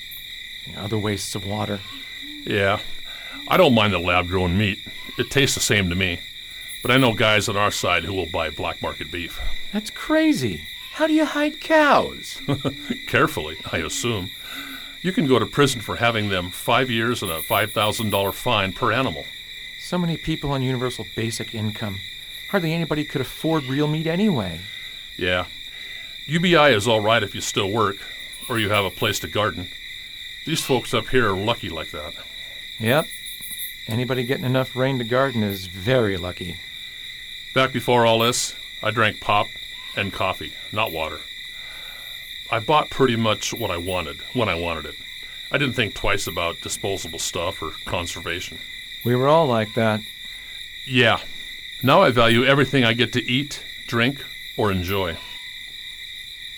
you 0.66 0.74
know, 0.74 0.82
other 0.82 0.98
wastes 0.98 1.36
of 1.36 1.46
water. 1.46 1.80
Yeah, 2.44 2.80
I 3.48 3.58
don't 3.58 3.74
mind 3.74 3.94
the 3.94 4.00
lab 4.00 4.28
grown 4.28 4.58
meat. 4.58 4.80
It 5.18 5.30
tastes 5.30 5.56
the 5.56 5.62
same 5.62 5.90
to 5.90 5.96
me. 5.96 6.20
But 6.82 6.92
I 6.92 6.98
know 6.98 7.14
guys 7.14 7.48
on 7.48 7.58
our 7.58 7.72
side 7.72 8.04
who 8.04 8.14
will 8.14 8.26
buy 8.26 8.50
black 8.50 8.82
market 8.82 9.12
beef. 9.12 9.40
That's 9.72 9.92
crazy. 9.92 10.68
How 10.94 11.08
do 11.08 11.14
you 11.14 11.26
hide 11.26 11.62
cows? 11.62 12.42
Carefully, 13.08 13.58
I 13.72 13.78
assume. 13.78 14.32
You 15.02 15.12
can 15.12 15.28
go 15.28 15.40
to 15.40 15.46
prison 15.46 15.82
for 15.82 15.96
having 15.96 16.30
them 16.30 16.52
five 16.52 16.92
years 16.92 17.24
and 17.24 17.32
a 17.32 17.40
$5,000 17.40 18.34
fine 18.34 18.72
per 18.74 18.92
animal. 18.92 19.26
So 19.80 19.98
many 19.98 20.16
people 20.16 20.52
on 20.52 20.62
universal 20.62 21.08
basic 21.16 21.56
income. 21.56 21.98
Hardly 22.50 22.74
anybody 22.74 23.04
could 23.04 23.22
afford 23.22 23.64
real 23.64 23.88
meat 23.88 24.06
anyway. 24.06 24.62
Yeah. 25.18 25.46
UBI 26.28 26.74
is 26.76 26.88
all 26.88 27.00
right 27.00 27.24
if 27.24 27.34
you 27.34 27.42
still 27.42 27.72
work, 27.72 27.98
or 28.48 28.60
you 28.60 28.70
have 28.70 28.86
a 28.86 28.92
place 28.92 29.20
to 29.20 29.28
garden. 29.28 29.68
These 30.46 30.62
folks 30.62 30.94
up 30.94 31.08
here 31.08 31.30
are 31.30 31.38
lucky 31.38 31.70
like 31.70 31.92
that. 31.92 32.14
Yep. 32.80 33.06
Anybody 33.88 34.24
getting 34.24 34.46
enough 34.46 34.76
rain 34.76 35.00
to 35.00 35.04
garden 35.04 35.44
is 35.44 35.66
very 35.66 36.18
lucky. 36.18 36.60
Back 37.56 37.74
before 37.74 38.06
all 38.06 38.20
this, 38.20 38.56
I 38.84 38.92
drank 38.92 39.20
pop 39.20 39.48
and 39.96 40.14
coffee, 40.14 40.54
not 40.72 40.92
water. 40.92 41.20
I 42.52 42.60
bought 42.60 42.90
pretty 42.90 43.16
much 43.16 43.54
what 43.54 43.72
I 43.72 43.78
wanted 43.78 44.20
when 44.34 44.50
I 44.50 44.56
wanted 44.56 44.86
it. 44.86 44.96
I 45.52 45.58
didn't 45.58 45.76
think 45.76 45.94
twice 45.94 46.28
about 46.28 46.62
disposable 46.62 47.20
stuff 47.20 47.62
or 47.62 47.72
conservation. 47.86 48.58
We 49.06 49.16
were 49.16 49.30
all 49.30 49.48
like 49.48 49.74
that. 49.76 50.02
Yeah. 50.86 51.22
Now 51.82 52.02
I 52.02 52.12
value 52.12 52.44
everything 52.44 52.84
I 52.84 52.94
get 52.94 53.14
to 53.14 53.24
eat, 53.24 53.64
drink, 53.88 54.24
or 54.58 54.72
enjoy. 54.72 55.18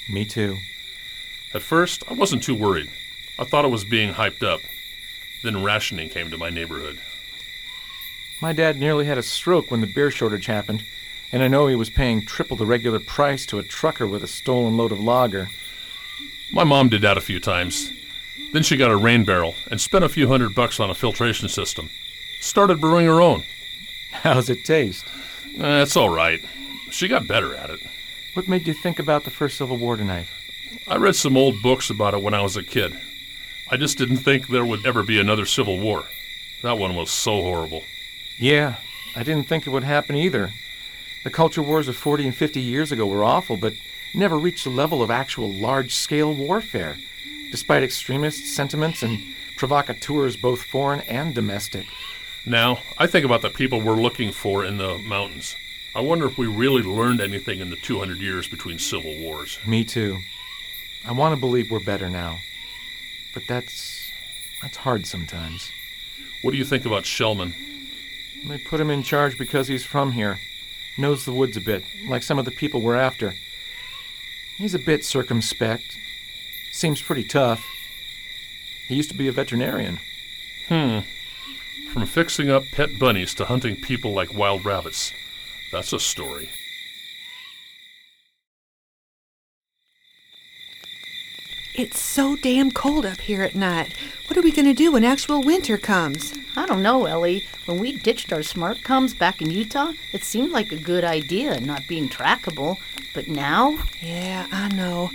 Me 0.09 0.25
too. 0.25 0.57
At 1.53 1.61
first, 1.61 2.03
I 2.09 2.13
wasn't 2.13 2.43
too 2.43 2.55
worried. 2.55 2.89
I 3.37 3.43
thought 3.43 3.65
it 3.65 3.69
was 3.69 3.85
being 3.85 4.15
hyped 4.15 4.43
up. 4.43 4.61
Then 5.43 5.63
rationing 5.63 6.09
came 6.09 6.31
to 6.31 6.37
my 6.37 6.49
neighborhood. 6.49 6.99
My 8.41 8.51
dad 8.51 8.79
nearly 8.79 9.05
had 9.05 9.17
a 9.17 9.23
stroke 9.23 9.69
when 9.69 9.81
the 9.81 9.87
beer 9.87 10.09
shortage 10.11 10.47
happened, 10.47 10.83
and 11.31 11.43
I 11.43 11.47
know 11.47 11.67
he 11.67 11.75
was 11.75 11.89
paying 11.89 12.25
triple 12.25 12.57
the 12.57 12.65
regular 12.65 12.99
price 12.99 13.45
to 13.47 13.59
a 13.59 13.63
trucker 13.63 14.07
with 14.07 14.23
a 14.23 14.27
stolen 14.27 14.75
load 14.75 14.91
of 14.91 14.99
lager. 14.99 15.49
My 16.53 16.63
mom 16.63 16.89
did 16.89 17.01
that 17.01 17.17
a 17.17 17.21
few 17.21 17.39
times. 17.39 17.91
Then 18.53 18.61
she 18.61 18.77
got 18.77 18.91
a 18.91 18.95
rain 18.95 19.25
barrel 19.25 19.55
and 19.71 19.81
spent 19.81 20.03
a 20.03 20.09
few 20.09 20.27
hundred 20.27 20.53
bucks 20.53 20.79
on 20.79 20.91
a 20.91 20.93
filtration 20.93 21.49
system. 21.49 21.89
Started 22.41 22.79
brewing 22.79 23.07
her 23.07 23.19
own. 23.19 23.43
How's 24.11 24.51
it 24.51 24.63
taste? 24.63 25.03
Eh, 25.57 25.81
it's 25.81 25.97
all 25.97 26.09
right. 26.09 26.39
She 26.91 27.07
got 27.07 27.27
better 27.27 27.55
at 27.55 27.71
it. 27.71 27.79
What 28.35 28.47
made 28.47 28.67
you 28.67 28.75
think 28.75 28.99
about 28.99 29.23
the 29.23 29.31
First 29.31 29.57
Civil 29.57 29.77
War 29.77 29.97
tonight? 29.97 30.27
I 30.87 30.97
read 30.97 31.15
some 31.15 31.35
old 31.35 31.55
books 31.63 31.89
about 31.89 32.13
it 32.13 32.21
when 32.21 32.35
I 32.35 32.41
was 32.41 32.55
a 32.55 32.63
kid. 32.63 32.99
I 33.71 33.77
just 33.77 33.97
didn't 33.97 34.17
think 34.17 34.47
there 34.47 34.65
would 34.65 34.85
ever 34.85 35.01
be 35.01 35.19
another 35.19 35.47
civil 35.47 35.79
war. 35.79 36.05
That 36.61 36.77
one 36.77 36.95
was 36.95 37.09
so 37.09 37.41
horrible. 37.41 37.83
Yeah, 38.37 38.75
I 39.15 39.23
didn't 39.23 39.47
think 39.47 39.65
it 39.65 39.71
would 39.71 39.83
happen 39.83 40.15
either. 40.15 40.51
The 41.23 41.31
culture 41.31 41.63
wars 41.63 41.87
of 41.87 41.97
40 41.97 42.27
and 42.27 42.35
50 42.35 42.61
years 42.61 42.91
ago 42.91 43.07
were 43.07 43.23
awful, 43.23 43.57
but 43.57 43.73
never 44.13 44.37
reached 44.37 44.63
the 44.63 44.69
level 44.69 45.01
of 45.01 45.11
actual 45.11 45.51
large 45.51 45.93
scale 45.93 46.33
warfare, 46.33 46.97
despite 47.51 47.83
extremist 47.83 48.45
sentiments 48.45 49.03
and 49.03 49.19
provocateurs 49.57 50.35
both 50.35 50.63
foreign 50.63 51.01
and 51.01 51.33
domestic. 51.33 51.85
Now, 52.45 52.79
I 52.97 53.07
think 53.07 53.25
about 53.25 53.41
the 53.41 53.49
people 53.49 53.79
we're 53.79 53.95
looking 53.95 54.31
for 54.31 54.65
in 54.65 54.77
the 54.77 54.97
mountains. 54.97 55.55
I 55.95 56.01
wonder 56.01 56.25
if 56.25 56.37
we 56.37 56.47
really 56.47 56.81
learned 56.81 57.21
anything 57.21 57.59
in 57.59 57.69
the 57.69 57.75
200 57.75 58.17
years 58.17 58.47
between 58.47 58.79
civil 58.79 59.15
wars. 59.19 59.59
Me 59.65 59.83
too. 59.83 60.17
I 61.05 61.11
want 61.11 61.35
to 61.35 61.39
believe 61.39 61.69
we're 61.69 61.79
better 61.79 62.09
now. 62.09 62.39
But 63.33 63.43
that's 63.47 64.11
that's 64.61 64.77
hard 64.77 65.05
sometimes. 65.05 65.71
What 66.41 66.51
do 66.51 66.57
you 66.57 66.65
think 66.65 66.85
about 66.85 67.03
Shellman? 67.03 67.53
They 68.47 68.57
put 68.57 68.79
him 68.79 68.89
in 68.89 69.03
charge 69.03 69.37
because 69.37 69.67
he's 69.67 69.85
from 69.85 70.13
here. 70.13 70.39
Knows 70.97 71.25
the 71.25 71.31
woods 71.31 71.57
a 71.57 71.61
bit, 71.61 71.83
like 72.07 72.23
some 72.23 72.39
of 72.39 72.45
the 72.45 72.51
people 72.51 72.81
we're 72.81 72.95
after. 72.95 73.33
He's 74.57 74.73
a 74.73 74.79
bit 74.79 75.03
circumspect. 75.03 75.97
Seems 76.71 77.01
pretty 77.01 77.23
tough. 77.23 77.65
He 78.87 78.95
used 78.95 79.09
to 79.09 79.17
be 79.17 79.27
a 79.27 79.31
veterinarian. 79.31 79.99
Hmm. 80.67 80.99
From 81.91 82.05
fixing 82.05 82.49
up 82.49 82.63
pet 82.71 82.89
bunnies 82.99 83.33
to 83.35 83.45
hunting 83.45 83.75
people 83.75 84.13
like 84.13 84.33
wild 84.33 84.65
rabbits. 84.65 85.11
That's 85.71 85.93
a 85.93 85.99
story. 85.99 86.49
It's 91.75 91.99
so 91.99 92.35
damn 92.35 92.71
cold 92.71 93.03
up 93.03 93.21
here 93.21 93.41
at 93.41 93.55
night. 93.55 93.95
What 94.27 94.37
are 94.37 94.43
we 94.43 94.51
going 94.51 94.67
to 94.67 94.75
do 94.75 94.91
when 94.91 95.03
actual 95.03 95.41
winter 95.41 95.79
comes? 95.79 96.31
I 96.55 96.67
don't 96.67 96.83
know, 96.83 97.05
Ellie. 97.05 97.47
When 97.65 97.79
we 97.79 97.97
ditched 97.97 98.31
our 98.31 98.43
smart 98.43 98.77
comms 98.83 99.17
back 99.17 99.41
in 99.41 99.49
Utah, 99.49 99.93
it 100.11 100.23
seemed 100.23 100.51
like 100.51 100.71
a 100.71 100.77
good 100.77 101.03
idea, 101.03 101.59
not 101.59 101.87
being 101.87 102.09
trackable. 102.09 102.77
But 103.13 103.27
now? 103.27 103.77
Yeah, 104.01 104.47
I 104.51 104.69
know. 104.69 105.11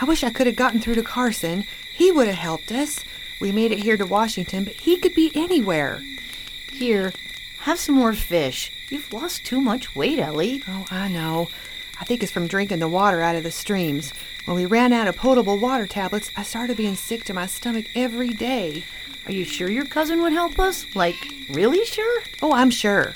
I 0.00 0.04
wish 0.04 0.24
I 0.24 0.30
could 0.30 0.46
have 0.46 0.56
gotten 0.56 0.80
through 0.80 0.96
to 0.96 1.02
Carson. 1.02 1.64
He 1.92 2.10
would 2.10 2.26
have 2.26 2.36
helped 2.36 2.72
us. 2.72 3.04
We 3.40 3.52
made 3.52 3.72
it 3.72 3.80
here 3.80 3.96
to 3.96 4.06
Washington, 4.06 4.64
but 4.64 4.74
he 4.74 4.96
could 4.96 5.14
be 5.14 5.30
anywhere. 5.34 6.02
Here, 6.72 7.12
have 7.60 7.78
some 7.78 7.94
more 7.94 8.14
fish. 8.14 8.72
You've 8.88 9.12
lost 9.12 9.44
too 9.44 9.60
much 9.60 9.94
weight, 9.94 10.18
Ellie. 10.18 10.62
Oh, 10.66 10.86
I 10.90 11.08
know. 11.08 11.48
I 12.00 12.04
think 12.04 12.22
it's 12.22 12.32
from 12.32 12.48
drinking 12.48 12.80
the 12.80 12.88
water 12.88 13.20
out 13.20 13.36
of 13.36 13.44
the 13.44 13.50
streams. 13.50 14.12
When 14.44 14.56
we 14.56 14.66
ran 14.66 14.92
out 14.92 15.08
of 15.08 15.16
potable 15.16 15.58
water 15.58 15.86
tablets, 15.86 16.30
I 16.36 16.42
started 16.42 16.76
being 16.76 16.96
sick 16.96 17.24
to 17.24 17.34
my 17.34 17.46
stomach 17.46 17.86
every 17.94 18.30
day. 18.30 18.84
Are 19.26 19.32
you 19.32 19.44
sure 19.44 19.70
your 19.70 19.86
cousin 19.86 20.20
would 20.22 20.32
help 20.32 20.58
us? 20.58 20.86
Like, 20.94 21.16
really 21.48 21.84
sure? 21.84 22.22
Oh, 22.42 22.52
I'm 22.52 22.70
sure. 22.70 23.14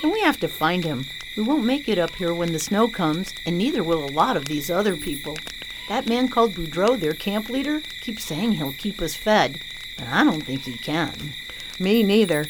Then 0.00 0.12
we 0.12 0.20
have 0.20 0.38
to 0.40 0.48
find 0.48 0.84
him. 0.84 1.06
We 1.36 1.42
won't 1.42 1.64
make 1.64 1.88
it 1.88 1.98
up 1.98 2.14
here 2.14 2.32
when 2.32 2.52
the 2.52 2.60
snow 2.60 2.86
comes, 2.86 3.34
and 3.44 3.58
neither 3.58 3.82
will 3.82 4.04
a 4.04 4.06
lot 4.06 4.36
of 4.36 4.44
these 4.44 4.70
other 4.70 4.96
people. 4.96 5.36
That 5.88 6.06
man 6.06 6.28
called 6.28 6.54
Boudreau, 6.54 6.98
their 6.98 7.12
camp 7.12 7.48
leader, 7.48 7.82
keeps 8.00 8.24
saying 8.24 8.52
he'll 8.52 8.72
keep 8.72 9.02
us 9.02 9.16
fed, 9.16 9.60
but 9.98 10.06
I 10.06 10.22
don't 10.22 10.42
think 10.42 10.62
he 10.62 10.78
can. 10.78 11.32
Me 11.80 12.04
neither. 12.04 12.46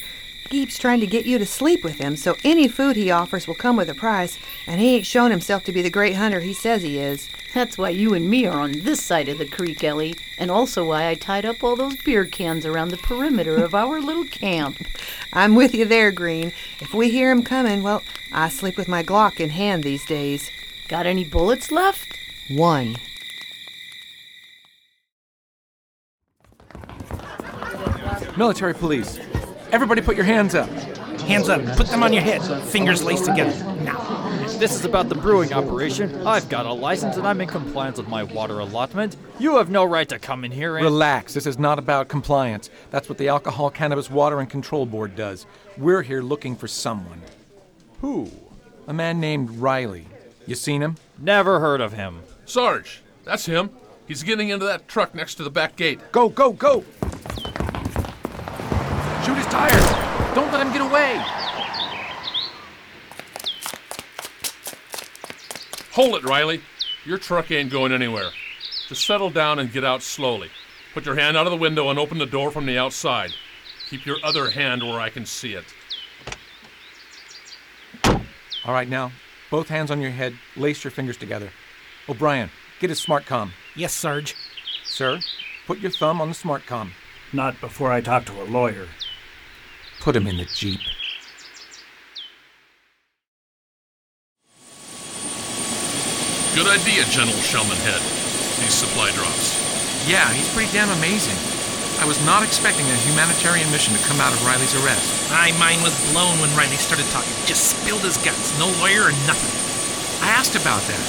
He 0.50 0.60
keeps 0.60 0.78
trying 0.78 1.00
to 1.00 1.06
get 1.06 1.26
you 1.26 1.38
to 1.38 1.46
sleep 1.46 1.82
with 1.82 1.98
him, 1.98 2.16
so 2.16 2.36
any 2.44 2.68
food 2.68 2.96
he 2.96 3.10
offers 3.10 3.48
will 3.48 3.54
come 3.54 3.76
with 3.76 3.88
a 3.88 3.94
price, 3.94 4.38
and 4.66 4.80
he 4.80 4.96
ain't 4.96 5.06
shown 5.06 5.30
himself 5.30 5.64
to 5.64 5.72
be 5.72 5.80
the 5.80 5.90
great 5.90 6.16
hunter 6.16 6.40
he 6.40 6.52
says 6.52 6.82
he 6.82 6.98
is. 6.98 7.28
That's 7.54 7.78
why 7.78 7.90
you 7.90 8.14
and 8.14 8.28
me 8.28 8.46
are 8.46 8.60
on 8.60 8.80
this 8.80 9.02
side 9.02 9.28
of 9.28 9.38
the 9.38 9.46
creek, 9.46 9.82
Ellie, 9.82 10.16
and 10.38 10.50
also 10.50 10.84
why 10.84 11.08
I 11.08 11.14
tied 11.14 11.46
up 11.46 11.64
all 11.64 11.76
those 11.76 11.96
beer 11.96 12.24
cans 12.24 12.66
around 12.66 12.90
the 12.90 12.98
perimeter 12.98 13.62
of 13.62 13.74
our 13.74 14.00
little 14.00 14.24
camp. 14.24 14.76
I'm 15.32 15.54
with 15.54 15.74
you 15.74 15.84
there, 15.84 16.12
Green. 16.12 16.52
If 16.80 16.92
we 16.92 17.10
hear 17.10 17.30
him 17.30 17.42
coming, 17.42 17.82
well, 17.82 18.02
I 18.32 18.48
sleep 18.48 18.76
with 18.76 18.88
my 18.88 19.02
Glock 19.02 19.40
in 19.40 19.50
hand 19.50 19.82
these 19.82 20.04
days. 20.04 20.50
Got 20.88 21.06
any 21.06 21.24
bullets 21.24 21.72
left? 21.72 22.18
One. 22.50 22.96
Military 28.36 28.74
police. 28.74 29.18
Everybody 29.74 30.02
put 30.02 30.14
your 30.14 30.24
hands 30.24 30.54
up. 30.54 30.68
Hands 31.22 31.48
up. 31.48 31.60
Put 31.76 31.88
them 31.88 32.04
on 32.04 32.12
your 32.12 32.22
head. 32.22 32.40
Fingers 32.62 33.02
laced 33.02 33.24
together. 33.24 33.52
Now. 33.82 34.30
This 34.56 34.72
is 34.72 34.84
about 34.84 35.08
the 35.08 35.16
brewing 35.16 35.52
operation, 35.52 36.24
I've 36.24 36.48
got 36.48 36.64
a 36.64 36.72
license 36.72 37.16
and 37.16 37.26
I'm 37.26 37.40
in 37.40 37.48
compliance 37.48 37.98
with 37.98 38.06
my 38.06 38.22
water 38.22 38.60
allotment. 38.60 39.16
You 39.40 39.56
have 39.56 39.70
no 39.70 39.84
right 39.84 40.08
to 40.10 40.20
come 40.20 40.44
in 40.44 40.52
here 40.52 40.76
and. 40.76 40.84
Relax. 40.84 41.34
This 41.34 41.44
is 41.44 41.58
not 41.58 41.80
about 41.80 42.06
compliance. 42.06 42.70
That's 42.92 43.08
what 43.08 43.18
the 43.18 43.26
Alcohol, 43.26 43.68
Cannabis, 43.68 44.08
Water, 44.08 44.38
and 44.38 44.48
Control 44.48 44.86
Board 44.86 45.16
does. 45.16 45.44
We're 45.76 46.02
here 46.02 46.22
looking 46.22 46.54
for 46.54 46.68
someone. 46.68 47.20
Who? 48.00 48.30
A 48.86 48.92
man 48.92 49.18
named 49.18 49.50
Riley. 49.50 50.06
You 50.46 50.54
seen 50.54 50.82
him? 50.82 50.98
Never 51.18 51.58
heard 51.58 51.80
of 51.80 51.94
him. 51.94 52.20
Sarge, 52.44 53.02
that's 53.24 53.46
him. 53.46 53.70
He's 54.06 54.22
getting 54.22 54.50
into 54.50 54.66
that 54.66 54.86
truck 54.86 55.16
next 55.16 55.34
to 55.34 55.42
the 55.42 55.50
back 55.50 55.74
gate. 55.74 55.98
Go, 56.12 56.28
go, 56.28 56.52
go! 56.52 56.84
Shoot 59.24 59.36
his 59.36 59.46
tires! 59.46 60.34
Don't 60.34 60.52
let 60.52 60.66
him 60.66 60.72
get 60.72 60.82
away! 60.82 61.22
Hold 65.92 66.16
it, 66.16 66.24
Riley. 66.24 66.60
Your 67.04 67.18
truck 67.18 67.50
ain't 67.50 67.70
going 67.70 67.92
anywhere. 67.92 68.30
Just 68.88 69.06
settle 69.06 69.30
down 69.30 69.58
and 69.58 69.72
get 69.72 69.84
out 69.84 70.02
slowly. 70.02 70.50
Put 70.92 71.06
your 71.06 71.14
hand 71.14 71.36
out 71.36 71.46
of 71.46 71.52
the 71.52 71.56
window 71.56 71.88
and 71.88 71.98
open 71.98 72.18
the 72.18 72.26
door 72.26 72.50
from 72.50 72.66
the 72.66 72.76
outside. 72.76 73.30
Keep 73.88 74.04
your 74.04 74.18
other 74.22 74.50
hand 74.50 74.82
where 74.82 75.00
I 75.00 75.08
can 75.08 75.24
see 75.24 75.54
it. 75.54 75.64
All 78.64 78.74
right, 78.74 78.88
now, 78.88 79.12
both 79.50 79.68
hands 79.68 79.90
on 79.90 80.00
your 80.00 80.10
head, 80.10 80.38
lace 80.56 80.84
your 80.84 80.90
fingers 80.90 81.16
together. 81.16 81.50
O'Brien, 82.08 82.50
get 82.80 82.90
his 82.90 83.00
smart 83.00 83.24
com. 83.24 83.52
Yes, 83.76 83.92
Sarge. 83.92 84.34
Sir, 84.84 85.20
put 85.66 85.78
your 85.78 85.90
thumb 85.90 86.20
on 86.20 86.28
the 86.28 86.34
smart 86.34 86.66
com. 86.66 86.92
Not 87.32 87.60
before 87.60 87.92
I 87.92 88.00
talk 88.00 88.24
to 88.26 88.42
a 88.42 88.44
lawyer. 88.44 88.88
Put 90.00 90.16
him 90.16 90.26
in 90.26 90.36
the 90.36 90.44
Jeep. 90.44 90.80
Good 96.54 96.68
idea, 96.68 97.02
General 97.10 97.34
Shellman 97.42 97.78
Head. 97.82 98.00
These 98.62 98.74
supply 98.74 99.10
drops. 99.10 99.58
Yeah, 100.06 100.30
he's 100.30 100.46
pretty 100.54 100.70
damn 100.70 100.90
amazing. 100.90 101.34
I 101.98 102.06
was 102.06 102.18
not 102.26 102.42
expecting 102.42 102.86
a 102.86 102.96
humanitarian 103.06 103.70
mission 103.70 103.94
to 103.94 104.02
come 104.06 104.20
out 104.20 104.32
of 104.32 104.44
Riley's 104.46 104.74
arrest. 104.78 105.30
My 105.30 105.50
mind 105.58 105.82
was 105.82 105.94
blown 106.12 106.38
when 106.38 106.54
Riley 106.54 106.76
started 106.76 107.06
talking. 107.10 107.32
Just 107.46 107.74
spilled 107.74 108.02
his 108.02 108.18
guts. 108.18 108.56
No 108.58 108.70
lawyer 108.78 109.08
or 109.08 109.14
nothing. 109.26 109.50
I 110.22 110.30
asked 110.30 110.54
about 110.54 110.82
that. 110.82 111.06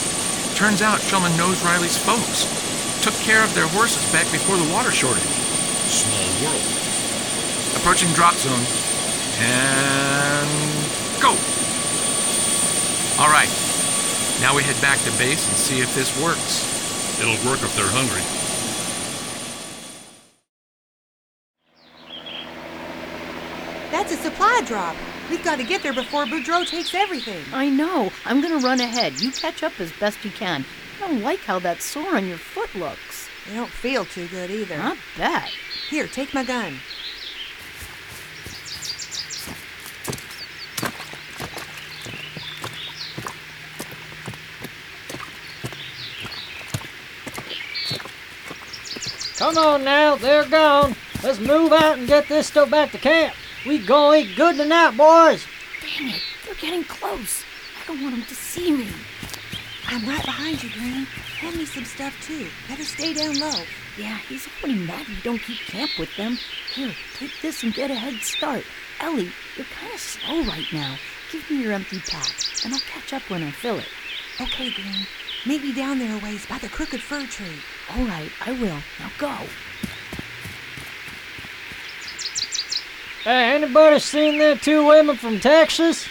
Turns 0.56 0.82
out 0.82 1.02
Shellman 1.02 1.38
knows 1.38 1.62
Riley's 1.64 1.98
folks. 1.98 2.50
Took 3.04 3.14
care 3.22 3.44
of 3.44 3.54
their 3.54 3.68
horses 3.68 4.02
back 4.12 4.32
before 4.32 4.58
the 4.58 4.72
water 4.74 4.92
shortage. 4.92 5.24
Small 5.86 6.26
world. 6.42 6.85
Approaching 7.76 8.12
drop 8.14 8.34
zone. 8.36 8.66
And 9.40 10.50
go! 11.22 11.30
All 13.22 13.30
right. 13.30 13.50
Now 14.42 14.56
we 14.56 14.64
head 14.64 14.80
back 14.82 15.00
to 15.00 15.12
base 15.18 15.48
and 15.48 15.58
see 15.58 15.80
if 15.80 15.94
this 15.96 16.12
works. 16.22 17.20
It'll 17.20 17.50
work 17.50 17.62
if 17.64 17.76
they're 17.76 17.86
hungry. 17.88 18.22
That's 23.92 24.12
a 24.12 24.18
supply 24.18 24.62
drop. 24.66 24.96
We've 25.30 25.44
got 25.44 25.58
to 25.58 25.64
get 25.64 25.82
there 25.82 25.94
before 25.94 26.26
Boudreau 26.26 26.68
takes 26.68 26.94
everything. 26.94 27.44
I 27.54 27.70
know. 27.70 28.12
I'm 28.26 28.42
gonna 28.42 28.58
run 28.58 28.80
ahead. 28.80 29.22
You 29.22 29.32
catch 29.32 29.64
up 29.64 29.80
as 29.80 29.92
best 29.94 30.24
you 30.26 30.32
can. 30.32 30.66
I 30.98 31.08
don't 31.08 31.22
like 31.22 31.40
how 31.40 31.60
that 31.60 31.82
sore 31.82 32.16
on 32.16 32.28
your 32.28 32.38
foot 32.38 32.74
looks. 32.76 33.30
They 33.48 33.56
don't 33.56 33.70
feel 33.70 34.06
too 34.06 34.28
good 34.28 34.52
either. 34.52 34.78
Not 34.78 34.98
bad. 35.18 35.50
Here, 35.90 36.08
take 36.08 36.34
my 36.34 36.44
gun. 36.44 36.80
Come 49.46 49.60
on 49.60 49.84
now, 49.84 50.16
they're 50.16 50.50
gone. 50.50 50.96
Let's 51.22 51.38
move 51.38 51.72
out 51.72 52.00
and 52.00 52.08
get 52.08 52.28
this 52.28 52.48
stuff 52.48 52.72
back 52.72 52.92
to 52.94 52.98
camp. 52.98 53.36
We 53.64 53.78
gonna 53.78 54.18
eat 54.18 54.36
good 54.36 54.58
tonight, 54.58 54.98
boys. 54.98 55.46
Dang 55.82 56.10
it, 56.10 56.22
they're 56.44 56.56
getting 56.56 56.84
close. 56.84 57.44
I 57.80 57.86
don't 57.86 58.02
want 58.02 58.16
them 58.16 58.26
to 58.26 58.34
see 58.34 58.72
me. 58.72 58.88
I'm 59.86 60.04
right 60.10 60.26
behind 60.26 60.64
you, 60.64 60.72
Green. 60.72 61.06
Hand 61.38 61.58
me 61.58 61.66
some 61.66 61.86
stuff 61.86 62.20
too. 62.26 62.48
Better 62.68 62.84
stay 62.84 63.14
down 63.14 63.40
low. 63.40 63.62
Yeah, 64.00 64.18
he's 64.18 64.48
already 64.64 64.80
mad 64.80 65.08
we 65.08 65.18
don't 65.24 65.38
keep 65.38 65.60
camp 65.60 65.92
with 66.00 66.10
them. 66.18 66.40
Here, 66.74 66.96
take 67.20 67.40
this 67.44 67.62
and 67.62 67.72
get 67.72 67.92
a 67.92 67.94
head 67.94 68.16
start. 68.24 68.64
Ellie, 69.00 69.32
you're 69.56 69.68
kind 69.80 69.94
of 69.94 70.00
slow 70.00 70.42
right 70.46 70.66
now. 70.74 70.98
Give 71.32 71.48
me 71.52 71.62
your 71.62 71.74
empty 71.74 72.00
pack, 72.00 72.34
and 72.64 72.74
I'll 72.74 72.80
catch 72.80 73.14
up 73.14 73.30
when 73.30 73.44
I 73.44 73.52
fill 73.52 73.78
it. 73.78 73.90
Okay, 74.42 74.72
Green. 74.72 75.06
Meet 75.46 75.62
me 75.62 75.72
down 75.72 76.00
there 76.00 76.16
a 76.16 76.20
ways 76.20 76.48
by 76.48 76.58
the 76.58 76.68
crooked 76.68 77.00
fir 77.00 77.28
tree. 77.28 77.62
All 77.94 78.06
right, 78.06 78.32
I 78.46 78.52
will. 78.52 78.80
Now 79.00 79.12
go. 79.18 79.38
Hey, 83.24 83.56
anybody 83.56 84.00
seen 84.00 84.38
them 84.38 84.60
two 84.60 84.86
women 84.86 85.16
from 85.18 85.40
Texas? 85.40 86.08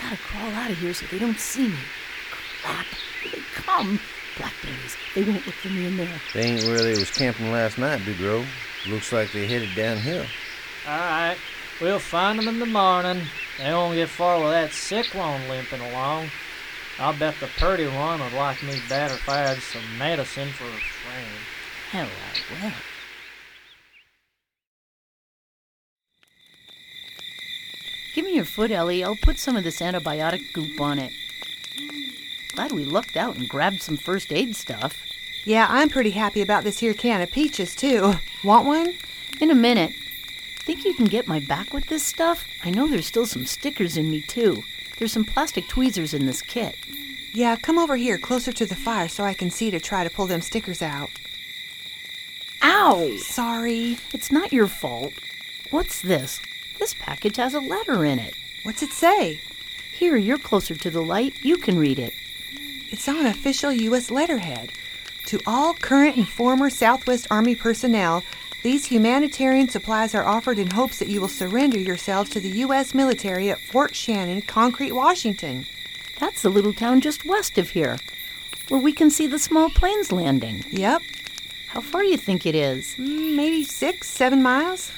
Gotta 0.00 0.16
crawl 0.16 0.50
out 0.50 0.70
of 0.70 0.78
here 0.78 0.92
so 0.92 1.06
they 1.10 1.18
don't 1.18 1.38
see 1.38 1.68
me. 1.68 1.78
Crap. 2.62 2.86
Here 3.22 3.32
they 3.32 3.42
come. 3.54 4.00
Blackberries. 4.36 4.96
They 5.14 5.24
won't 5.24 5.46
look 5.46 5.54
for 5.54 5.68
me 5.68 5.86
in 5.86 5.96
there. 5.96 6.20
They 6.34 6.42
ain't 6.42 6.64
where 6.64 6.82
they 6.82 6.98
was 6.98 7.10
camping 7.10 7.52
last 7.52 7.78
night, 7.78 8.00
Boudreaux. 8.00 8.46
Looks 8.88 9.12
like 9.12 9.32
they 9.32 9.46
headed 9.46 9.74
downhill. 9.76 10.26
All 10.86 10.98
right, 10.98 11.36
we'll 11.80 11.98
find 11.98 12.38
them 12.38 12.48
in 12.48 12.58
the 12.58 12.66
morning. 12.66 13.22
They 13.58 13.72
won't 13.72 13.94
get 13.94 14.08
far 14.08 14.40
with 14.40 14.50
that 14.50 14.72
sick 14.72 15.14
one 15.14 15.48
limping 15.48 15.80
along. 15.80 16.30
I'll 16.98 17.16
bet 17.16 17.36
the 17.40 17.48
purty 17.58 17.86
one 17.86 18.20
would 18.20 18.32
like 18.32 18.62
me 18.62 18.80
better 18.88 19.14
if 19.14 19.28
I 19.28 19.38
had 19.38 19.58
some 19.58 19.98
medicine 19.98 20.48
for 20.52 20.66
a 21.12 21.20
friend. 21.20 21.28
Hell, 21.90 22.08
I 22.08 22.64
will. 22.64 22.72
Give 28.14 28.24
me 28.26 28.34
your 28.34 28.44
foot, 28.44 28.70
Ellie. 28.70 29.02
I'll 29.02 29.16
put 29.16 29.38
some 29.38 29.56
of 29.56 29.64
this 29.64 29.80
antibiotic 29.80 30.52
goop 30.52 30.80
on 30.80 30.98
it. 30.98 31.12
Glad 32.54 32.72
we 32.72 32.84
lucked 32.84 33.16
out 33.16 33.36
and 33.36 33.48
grabbed 33.48 33.80
some 33.80 33.96
first 33.96 34.32
aid 34.32 34.54
stuff. 34.54 34.98
Yeah, 35.44 35.66
I'm 35.68 35.88
pretty 35.88 36.10
happy 36.10 36.42
about 36.42 36.62
this 36.62 36.78
here 36.78 36.94
can 36.94 37.22
of 37.22 37.30
peaches, 37.30 37.74
too. 37.74 38.14
Want 38.44 38.66
one? 38.66 38.94
In 39.40 39.50
a 39.50 39.54
minute. 39.54 39.92
Think 40.60 40.84
you 40.84 40.94
can 40.94 41.06
get 41.06 41.26
my 41.26 41.40
back 41.40 41.72
with 41.72 41.86
this 41.86 42.04
stuff? 42.04 42.46
I 42.62 42.70
know 42.70 42.86
there's 42.86 43.06
still 43.06 43.26
some 43.26 43.46
stickers 43.46 43.96
in 43.96 44.10
me, 44.10 44.20
too. 44.20 44.62
There's 44.98 45.12
some 45.12 45.24
plastic 45.24 45.66
tweezers 45.66 46.14
in 46.14 46.26
this 46.26 46.42
kit. 46.42 46.76
Yeah, 47.34 47.56
come 47.56 47.78
over 47.78 47.96
here 47.96 48.18
closer 48.18 48.52
to 48.52 48.66
the 48.66 48.74
fire 48.74 49.08
so 49.08 49.24
I 49.24 49.32
can 49.32 49.50
see 49.50 49.70
to 49.70 49.80
try 49.80 50.04
to 50.04 50.10
pull 50.10 50.26
them 50.26 50.42
stickers 50.42 50.82
out. 50.82 51.08
Ow! 52.62 53.16
Sorry. 53.16 53.96
It's 54.12 54.30
not 54.30 54.52
your 54.52 54.66
fault. 54.66 55.14
What's 55.70 56.02
this? 56.02 56.40
This 56.78 56.94
package 56.94 57.36
has 57.36 57.54
a 57.54 57.60
letter 57.60 58.04
in 58.04 58.18
it. 58.18 58.34
What's 58.64 58.82
it 58.82 58.90
say? 58.90 59.40
Here, 59.92 60.16
you're 60.16 60.38
closer 60.38 60.74
to 60.74 60.90
the 60.90 61.02
light. 61.02 61.42
You 61.42 61.56
can 61.56 61.78
read 61.78 61.98
it. 61.98 62.12
It's 62.90 63.08
on 63.08 63.24
official 63.24 63.72
U.S. 63.72 64.10
letterhead. 64.10 64.72
To 65.26 65.40
all 65.46 65.72
current 65.72 66.16
and 66.16 66.28
former 66.28 66.68
Southwest 66.68 67.26
Army 67.30 67.54
personnel, 67.54 68.22
these 68.62 68.84
humanitarian 68.84 69.68
supplies 69.68 70.14
are 70.14 70.24
offered 70.24 70.58
in 70.58 70.70
hopes 70.70 70.98
that 70.98 71.08
you 71.08 71.20
will 71.20 71.28
surrender 71.28 71.78
yourselves 71.78 72.30
to 72.30 72.40
the 72.40 72.58
U.S. 72.58 72.92
military 72.94 73.50
at 73.50 73.60
Fort 73.60 73.94
Shannon, 73.94 74.42
Concrete, 74.42 74.92
Washington. 74.92 75.66
That's 76.18 76.42
the 76.42 76.50
little 76.50 76.72
town 76.72 77.00
just 77.00 77.24
west 77.24 77.58
of 77.58 77.70
here, 77.70 77.98
where 78.68 78.80
we 78.80 78.92
can 78.92 79.10
see 79.10 79.26
the 79.26 79.38
small 79.38 79.70
planes 79.70 80.12
landing. 80.12 80.64
Yep. 80.70 81.02
How 81.68 81.80
far 81.80 82.02
do 82.02 82.08
you 82.08 82.16
think 82.16 82.46
it 82.46 82.54
is? 82.54 82.94
Mm, 82.96 83.34
maybe 83.34 83.64
six, 83.64 84.08
seven 84.08 84.42
miles. 84.42 84.92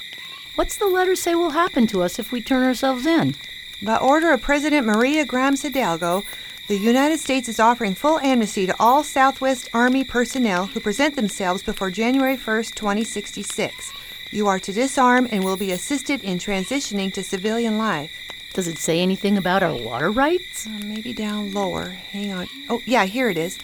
What's 0.55 0.77
the 0.77 0.87
letter 0.87 1.15
say 1.15 1.35
will 1.35 1.51
happen 1.51 1.87
to 1.87 2.01
us 2.01 2.19
if 2.19 2.31
we 2.31 2.41
turn 2.41 2.63
ourselves 2.63 3.05
in? 3.05 3.35
By 3.81 3.97
order 3.97 4.31
of 4.31 4.41
President 4.41 4.87
Maria 4.87 5.25
Grimes 5.25 5.61
Hidalgo, 5.61 6.23
the 6.67 6.77
United 6.77 7.19
States 7.19 7.47
is 7.47 7.59
offering 7.59 7.93
full 7.93 8.19
amnesty 8.19 8.65
to 8.65 8.75
all 8.79 9.03
Southwest 9.03 9.69
Army 9.73 10.03
personnel 10.03 10.65
who 10.65 10.79
present 10.79 11.15
themselves 11.15 11.61
before 11.61 11.91
January 11.91 12.37
1st, 12.37 12.73
2066. 12.73 13.93
You 14.31 14.47
are 14.47 14.59
to 14.59 14.73
disarm 14.73 15.27
and 15.31 15.43
will 15.43 15.57
be 15.57 15.71
assisted 15.71 16.23
in 16.23 16.39
transitioning 16.39 17.13
to 17.13 17.23
civilian 17.23 17.77
life. 17.77 18.11
Does 18.55 18.69
it 18.69 18.77
say 18.77 19.01
anything 19.01 19.37
about 19.37 19.63
our 19.63 19.75
water 19.75 20.09
rights? 20.09 20.65
Uh, 20.65 20.79
maybe 20.85 21.11
down 21.11 21.51
lower. 21.51 21.89
Hang 21.89 22.31
on. 22.31 22.47
Oh, 22.69 22.81
yeah, 22.85 23.03
here 23.03 23.29
it 23.29 23.37
is. 23.37 23.59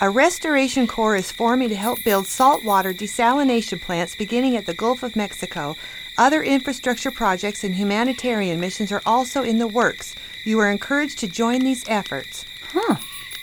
A 0.00 0.08
restoration 0.08 0.86
corps 0.86 1.16
is 1.16 1.32
forming 1.32 1.68
to 1.70 1.74
help 1.74 2.04
build 2.04 2.28
saltwater 2.28 2.94
desalination 2.94 3.80
plants 3.80 4.14
beginning 4.14 4.56
at 4.56 4.64
the 4.64 4.74
Gulf 4.74 5.02
of 5.02 5.16
Mexico. 5.16 5.74
Other 6.16 6.40
infrastructure 6.44 7.10
projects 7.10 7.64
and 7.64 7.74
humanitarian 7.74 8.60
missions 8.60 8.92
are 8.92 9.02
also 9.04 9.42
in 9.42 9.58
the 9.58 9.66
works. 9.66 10.14
You 10.44 10.60
are 10.60 10.70
encouraged 10.70 11.18
to 11.18 11.26
join 11.26 11.62
these 11.62 11.84
efforts. 11.88 12.44
Huh. 12.72 12.94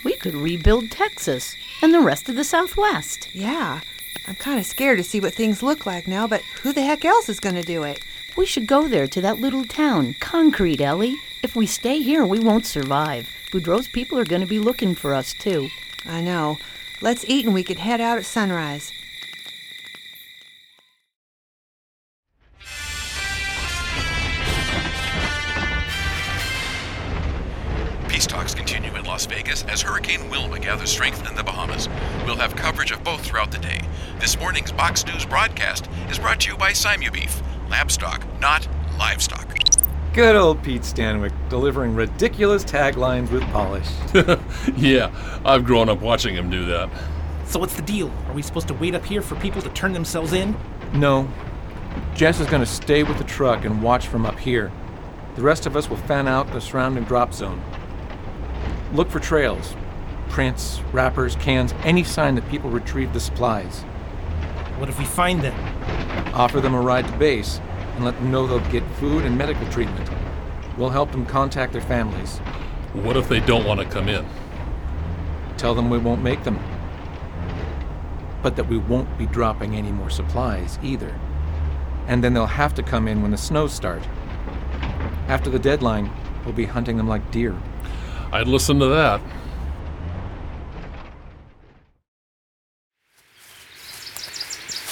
We 0.05 0.15
could 0.15 0.33
rebuild 0.33 0.91
Texas 0.91 1.57
and 1.81 1.93
the 1.93 1.99
rest 1.99 2.29
of 2.29 2.37
the 2.37 2.45
Southwest. 2.45 3.27
Yeah. 3.33 3.81
I'm 4.29 4.35
kind 4.35 4.59
of 4.59 4.65
scared 4.65 4.99
to 4.99 5.03
see 5.03 5.19
what 5.19 5.33
things 5.33 5.61
look 5.61 5.85
like 5.85 6.07
now, 6.07 6.25
but 6.25 6.41
who 6.61 6.71
the 6.71 6.83
heck 6.83 7.03
else 7.03 7.27
is 7.27 7.41
going 7.41 7.55
to 7.55 7.63
do 7.63 7.83
it? 7.83 7.99
We 8.37 8.45
should 8.45 8.67
go 8.67 8.87
there 8.87 9.07
to 9.07 9.21
that 9.21 9.39
little 9.39 9.63
town, 9.63 10.13
Concrete, 10.19 10.81
Ellie. 10.81 11.15
If 11.41 11.55
we 11.55 11.65
stay 11.65 11.99
here, 11.99 12.25
we 12.25 12.39
won't 12.39 12.65
survive. 12.65 13.29
Boudreaux's 13.51 13.87
people 13.87 14.19
are 14.19 14.25
going 14.25 14.41
to 14.41 14.47
be 14.47 14.59
looking 14.59 14.93
for 14.93 15.13
us, 15.13 15.33
too. 15.33 15.69
I 16.05 16.21
know. 16.21 16.57
Let's 17.01 17.23
eat 17.25 17.45
and 17.45 17.53
we 17.53 17.63
can 17.63 17.77
head 17.77 18.01
out 18.01 18.17
at 18.17 18.25
sunrise. 18.25 18.91
Peace 28.09 28.27
talks 28.27 28.53
continue 28.53 28.95
in 28.95 29.05
Las 29.05 29.25
Vegas 29.25 29.63
as 29.63 29.81
Hurricane 29.81 30.29
Wilma 30.29 30.59
gathers 30.59 30.89
strength 30.89 31.27
in 31.29 31.35
the 31.35 31.43
Bahamas. 31.43 31.87
We'll 32.25 32.35
have 32.37 32.55
coverage 32.55 32.91
of 32.91 33.03
both 33.03 33.25
throughout 33.25 33.51
the 33.51 33.59
day. 33.59 33.81
This 34.19 34.37
morning's 34.37 34.71
Box 34.71 35.05
News 35.05 35.25
broadcast 35.25 35.89
is 36.09 36.19
brought 36.19 36.41
to 36.41 36.51
you 36.51 36.57
by 36.57 36.71
Simu 36.71 37.11
Beef, 37.11 37.41
lab 37.69 37.91
stock, 37.91 38.23
not 38.39 38.67
livestock. 38.97 39.57
Good 40.13 40.35
old 40.35 40.63
Pete 40.63 40.83
Stanwick, 40.83 41.33
delivering 41.49 41.93
ridiculous 41.93 42.63
taglines 42.63 43.29
with 43.31 43.43
polish. 43.51 43.89
yeah, 44.77 45.11
I've 45.43 45.65
grown 45.65 45.89
up 45.89 46.01
watching 46.01 46.35
him 46.35 46.49
do 46.49 46.65
that. 46.67 46.89
So 47.45 47.59
what's 47.59 47.75
the 47.75 47.81
deal? 47.81 48.09
Are 48.27 48.33
we 48.33 48.41
supposed 48.41 48.67
to 48.69 48.73
wait 48.73 48.95
up 48.95 49.03
here 49.03 49.21
for 49.21 49.35
people 49.35 49.61
to 49.61 49.69
turn 49.69 49.93
themselves 49.93 50.33
in? 50.33 50.55
No. 50.93 51.29
Jess 52.13 52.39
is 52.39 52.47
going 52.47 52.61
to 52.61 52.65
stay 52.65 53.03
with 53.03 53.17
the 53.17 53.23
truck 53.25 53.65
and 53.65 53.83
watch 53.83 54.07
from 54.07 54.25
up 54.25 54.39
here. 54.39 54.71
The 55.35 55.41
rest 55.41 55.65
of 55.65 55.75
us 55.75 55.89
will 55.89 55.97
fan 55.97 56.27
out 56.29 56.51
the 56.53 56.61
surrounding 56.61 57.03
drop 57.03 57.33
zone. 57.33 57.61
Look 58.93 59.09
for 59.09 59.19
trails, 59.19 59.75
prints, 60.29 60.79
wrappers, 60.93 61.35
cans, 61.35 61.73
any 61.83 62.05
sign 62.05 62.35
that 62.35 62.47
people 62.49 62.69
retrieve 62.69 63.11
the 63.11 63.19
supplies. 63.19 63.81
What 64.77 64.87
if 64.87 64.97
we 64.97 65.05
find 65.05 65.41
them? 65.41 65.74
Offer 66.33 66.61
them 66.61 66.73
a 66.73 66.81
ride 66.81 67.07
to 67.07 67.13
base 67.17 67.61
and 67.95 68.03
let 68.03 68.15
them 68.15 68.31
know 68.31 68.45
they'll 68.45 68.71
get 68.71 68.83
food 68.95 69.25
and 69.25 69.37
medical 69.37 69.67
treatment. 69.69 70.09
We'll 70.77 70.89
help 70.89 71.11
them 71.11 71.25
contact 71.25 71.71
their 71.71 71.81
families. 71.81 72.39
What 72.93 73.17
if 73.17 73.29
they 73.29 73.39
don't 73.39 73.65
want 73.65 73.79
to 73.79 73.85
come 73.85 74.09
in? 74.09 74.25
Tell 75.57 75.73
them 75.73 75.89
we 75.89 75.97
won't 75.97 76.21
make 76.21 76.43
them. 76.43 76.59
But 78.43 78.55
that 78.57 78.67
we 78.67 78.77
won't 78.77 79.17
be 79.17 79.25
dropping 79.25 79.75
any 79.75 79.91
more 79.91 80.09
supplies 80.09 80.77
either. 80.83 81.17
And 82.07 82.23
then 82.23 82.33
they'll 82.33 82.45
have 82.45 82.75
to 82.75 82.83
come 82.83 83.07
in 83.07 83.21
when 83.21 83.31
the 83.31 83.37
snows 83.37 83.73
start. 83.73 84.03
After 85.27 85.49
the 85.49 85.59
deadline, 85.59 86.11
we'll 86.43 86.53
be 86.53 86.65
hunting 86.65 86.97
them 86.97 87.07
like 87.07 87.31
deer. 87.31 87.55
I'd 88.31 88.47
listen 88.47 88.79
to 88.79 88.87
that. 88.87 89.21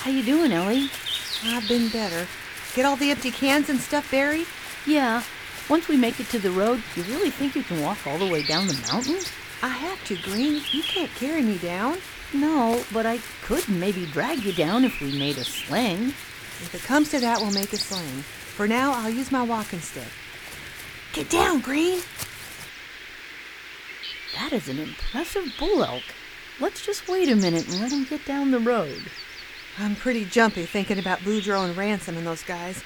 How 0.03 0.11
you 0.11 0.21
doing, 0.21 0.51
Ellie? 0.51 0.89
I've 1.45 1.65
been 1.69 1.87
better. 1.87 2.27
Get 2.75 2.85
all 2.85 2.97
the 2.97 3.09
empty 3.09 3.31
cans 3.31 3.69
and 3.69 3.79
stuff 3.79 4.11
buried? 4.11 4.45
Yeah. 4.85 5.23
Once 5.69 5.87
we 5.87 5.95
make 5.95 6.19
it 6.19 6.27
to 6.31 6.39
the 6.39 6.51
road, 6.51 6.83
you 6.97 7.03
really 7.03 7.29
think 7.29 7.55
you 7.55 7.63
can 7.63 7.81
walk 7.81 8.05
all 8.05 8.17
the 8.17 8.27
way 8.27 8.43
down 8.43 8.67
the 8.67 8.77
mountain? 8.91 9.19
I 9.61 9.69
have 9.69 10.03
to, 10.07 10.17
Green. 10.17 10.61
You 10.73 10.83
can't 10.83 11.09
carry 11.15 11.41
me 11.41 11.57
down. 11.57 11.99
No, 12.33 12.83
but 12.91 13.05
I 13.05 13.19
could 13.43 13.69
maybe 13.69 14.05
drag 14.07 14.43
you 14.43 14.51
down 14.51 14.83
if 14.83 14.99
we 14.99 15.17
made 15.17 15.37
a 15.37 15.45
sling. 15.45 16.09
If 16.09 16.75
it 16.75 16.83
comes 16.83 17.09
to 17.11 17.21
that, 17.21 17.39
we'll 17.39 17.51
make 17.51 17.71
a 17.71 17.77
sling. 17.77 18.23
For 18.57 18.67
now, 18.67 18.91
I'll 18.91 19.09
use 19.09 19.31
my 19.31 19.43
walking 19.43 19.79
stick. 19.79 20.03
Get 21.13 21.29
down, 21.29 21.61
Green! 21.61 22.01
That 24.35 24.51
is 24.51 24.67
an 24.67 24.79
impressive 24.79 25.53
bull 25.57 25.81
elk. 25.81 26.03
Let's 26.59 26.85
just 26.85 27.07
wait 27.07 27.29
a 27.29 27.37
minute 27.37 27.69
and 27.69 27.79
let 27.79 27.93
him 27.93 28.03
get 28.03 28.25
down 28.25 28.51
the 28.51 28.59
road. 28.59 29.01
I'm 29.79 29.95
pretty 29.95 30.25
jumpy 30.25 30.65
thinking 30.65 30.99
about 30.99 31.19
Boudreaux 31.19 31.67
and 31.67 31.75
Ransom 31.75 32.17
and 32.17 32.27
those 32.27 32.43
guys. 32.43 32.83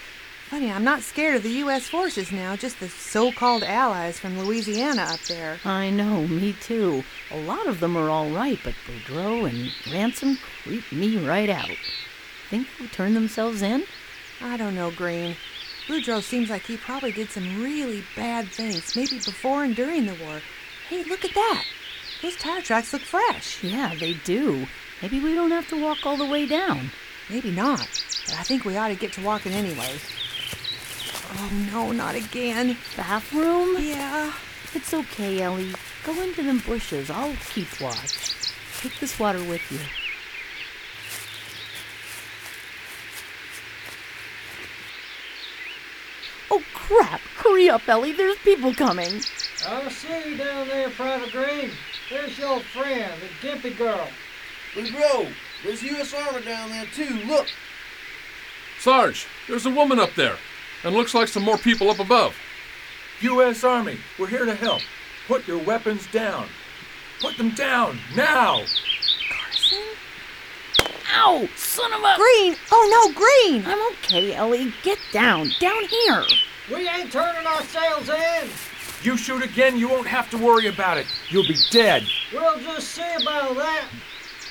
Funny, 0.50 0.72
I'm 0.72 0.86
not 0.86 1.02
scared 1.02 1.36
of 1.36 1.44
the 1.44 1.50
U.S. 1.50 1.90
forces 1.90 2.32
now, 2.32 2.56
just 2.56 2.80
the 2.80 2.88
so 2.88 3.34
called 3.34 3.64
allies 3.64 4.18
from 4.18 4.40
Louisiana 4.40 5.02
up 5.02 5.20
there. 5.22 5.60
I 5.66 5.90
know, 5.90 6.26
me 6.26 6.54
too. 6.54 7.04
A 7.32 7.40
lot 7.42 7.68
of 7.68 7.82
them 7.82 7.98
are 7.98 8.10
all 8.10 8.30
right, 8.30 8.58
but 8.64 8.74
Boudreaux 8.88 9.50
and 9.50 9.74
Ransom 9.94 10.38
creep 10.64 10.90
me 10.94 11.18
right 11.18 11.50
out. 11.50 11.76
Think 12.50 12.68
they'll 12.80 12.88
turn 12.88 13.14
themselves 13.14 13.62
in? 13.62 13.84
I 14.42 14.56
don't 14.56 14.76
know, 14.76 14.90
Green. 14.90 15.36
Boudreaux 15.88 16.24
seems 16.24 16.50
like 16.50 16.66
he 16.66 16.78
probably 16.78 17.12
did 17.12 17.30
some 17.30 17.62
really 17.62 18.06
bad 18.16 18.48
things, 18.48 18.96
maybe 18.96 19.18
before 19.18 19.66
and 19.66 19.76
during 19.76 20.06
the 20.06 20.16
war. 20.24 20.40
Hey, 20.88 21.04
look 21.04 21.26
at 21.26 21.34
that! 21.34 21.66
Those 22.22 22.38
tire 22.38 22.62
tracks 22.62 22.94
look 22.94 23.02
fresh. 23.02 23.62
Yeah, 23.62 23.94
they 24.00 24.14
do. 24.14 24.66
Maybe 25.02 25.20
we 25.20 25.36
don't 25.36 25.52
have 25.52 25.68
to 25.70 25.82
walk 25.82 26.06
all 26.06 26.18
the 26.18 26.26
way 26.26 26.46
down. 26.46 26.92
Maybe 27.30 27.52
not, 27.52 27.88
but 28.26 28.36
I 28.36 28.44
think 28.44 28.66
we 28.66 28.78
ought 28.78 28.88
to 28.88 28.96
get 28.96 29.14
to 29.14 29.24
walking 29.24 29.52
anyway. 29.52 30.00
Oh 31.34 31.70
no, 31.72 31.92
not 31.92 32.16
again. 32.16 32.78
Bathroom? 32.96 33.78
Yeah. 33.80 34.34
It's 34.74 34.94
okay, 34.94 35.42
Ellie. 35.42 35.74
Go 36.04 36.20
into 36.22 36.42
them 36.44 36.60
bushes. 36.60 37.10
I'll 37.10 37.36
keep 37.50 37.80
watch. 37.80 38.34
Take 38.80 39.00
this 39.00 39.20
water 39.20 39.44
with 39.44 39.62
you. 39.72 39.80
Oh, 46.50 46.64
crap! 46.74 47.20
Hurry 47.38 47.70
up, 47.70 47.88
Ellie. 47.88 48.14
There's 48.14 48.38
people 48.38 48.74
coming. 48.74 49.22
I 49.68 49.90
see 49.90 50.32
you 50.32 50.38
down 50.38 50.68
there, 50.68 50.90
Private 50.92 51.32
Green. 51.32 51.72
There's 52.10 52.38
your 52.38 52.60
friend, 52.62 53.14
the 53.22 53.48
Gimpy 53.48 53.78
girl. 53.78 54.08
Boudreaux, 54.74 55.32
there's 55.64 55.84
U.S. 55.84 56.14
Armor 56.14 56.42
down 56.42 56.70
there 56.70 56.86
too. 56.94 57.22
Look. 57.26 57.48
Sarge, 58.80 59.26
there's 59.48 59.66
a 59.66 59.72
woman 59.72 60.00
up 60.00 60.14
there, 60.16 60.38
and 60.84 60.96
looks 60.96 61.14
like 61.14 61.28
some 61.28 61.44
more 61.44 61.58
people 61.58 61.90
up 61.90 62.00
above. 62.00 62.36
U.S. 63.22 63.64
Army, 63.64 63.98
we're 64.20 64.28
here 64.28 64.46
to 64.46 64.54
help. 64.54 64.82
Put 65.28 65.48
your 65.48 65.58
weapons 65.58 66.08
down. 66.12 66.48
Put 67.20 67.38
them 67.38 67.50
down, 67.52 68.00
now! 68.16 68.62
Carson. 69.30 69.84
Ow! 71.16 71.48
Son 71.56 71.92
of 71.94 72.02
a. 72.02 72.16
Green! 72.16 72.56
Oh 72.72 72.88
no, 72.92 73.14
Green! 73.14 73.66
I'm 73.66 73.94
okay, 73.94 74.36
Ellie. 74.36 74.74
Get 74.84 75.00
down. 75.12 75.50
Down 75.60 75.84
here. 75.86 76.24
We 76.72 76.88
ain't 76.88 77.12
turning 77.12 77.48
ourselves 77.48 78.10
in. 78.10 78.50
You 79.02 79.18
shoot 79.18 79.44
again, 79.44 79.78
you 79.78 79.90
won't 79.90 80.08
have 80.08 80.30
to 80.32 80.38
worry 80.38 80.68
about 80.68 80.98
it. 80.98 81.08
You'll 81.30 81.48
be 81.48 81.58
dead. 81.72 82.06
We'll 82.34 82.60
just 82.60 82.90
see 82.90 83.14
about 83.22 83.56
that. 83.56 83.86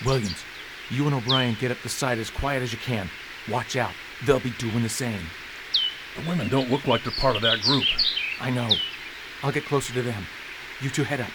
Williams, 0.05 0.45
you 0.91 1.07
and 1.07 1.15
O'Brien 1.15 1.57
get 1.59 1.71
up 1.71 1.79
the 1.83 1.89
side 1.89 2.19
as 2.19 2.31
quiet 2.31 2.63
as 2.63 2.73
you 2.73 2.79
can. 2.79 3.09
Watch 3.49 3.77
out. 3.77 3.93
They'll 4.25 4.41
be 4.41 4.51
doing 4.59 4.83
the 4.83 4.89
same. 4.89 5.21
The 6.17 6.29
women 6.29 6.49
don't 6.49 6.71
look 6.71 6.87
like 6.87 7.05
they're 7.05 7.13
part 7.13 7.37
of 7.37 7.43
that 7.43 7.61
group. 7.61 7.85
I 8.41 8.51
know. 8.51 8.71
I'll 9.43 9.53
get 9.53 9.65
closer 9.65 9.93
to 9.95 10.03
them. 10.03 10.25
You 10.81 10.91
two 10.91 11.05
head 11.05 11.21
up. 11.21 11.31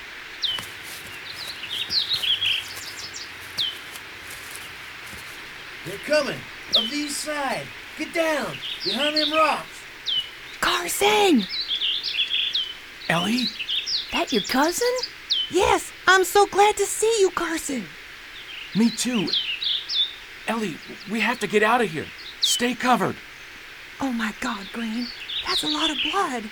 They're 5.86 5.98
coming. 6.00 6.40
Of 6.76 6.90
the 6.90 6.96
east 6.96 7.18
side. 7.22 7.64
Get 7.98 8.14
down. 8.14 8.56
Behind 8.84 9.18
them 9.18 9.32
rocks. 9.32 9.82
Carson! 10.62 11.46
Ellie? 13.10 13.48
That 14.12 14.32
your 14.32 14.44
cousin? 14.44 14.88
Yes, 15.50 15.92
I'm 16.08 16.24
so 16.24 16.46
glad 16.46 16.78
to 16.78 16.86
see 16.86 17.14
you, 17.20 17.30
Carson. 17.32 17.86
Me 18.76 18.90
too. 18.90 19.28
Ellie, 20.48 20.78
we 21.10 21.20
have 21.20 21.40
to 21.40 21.48
get 21.48 21.64
out 21.64 21.82
of 21.82 21.90
here. 21.90 22.06
Stay 22.40 22.74
covered. 22.74 23.16
Oh 24.00 24.12
my 24.12 24.34
god, 24.40 24.68
Green. 24.72 25.08
That's 25.46 25.64
a 25.64 25.68
lot 25.68 25.90
of 25.90 25.98
blood. 26.12 26.44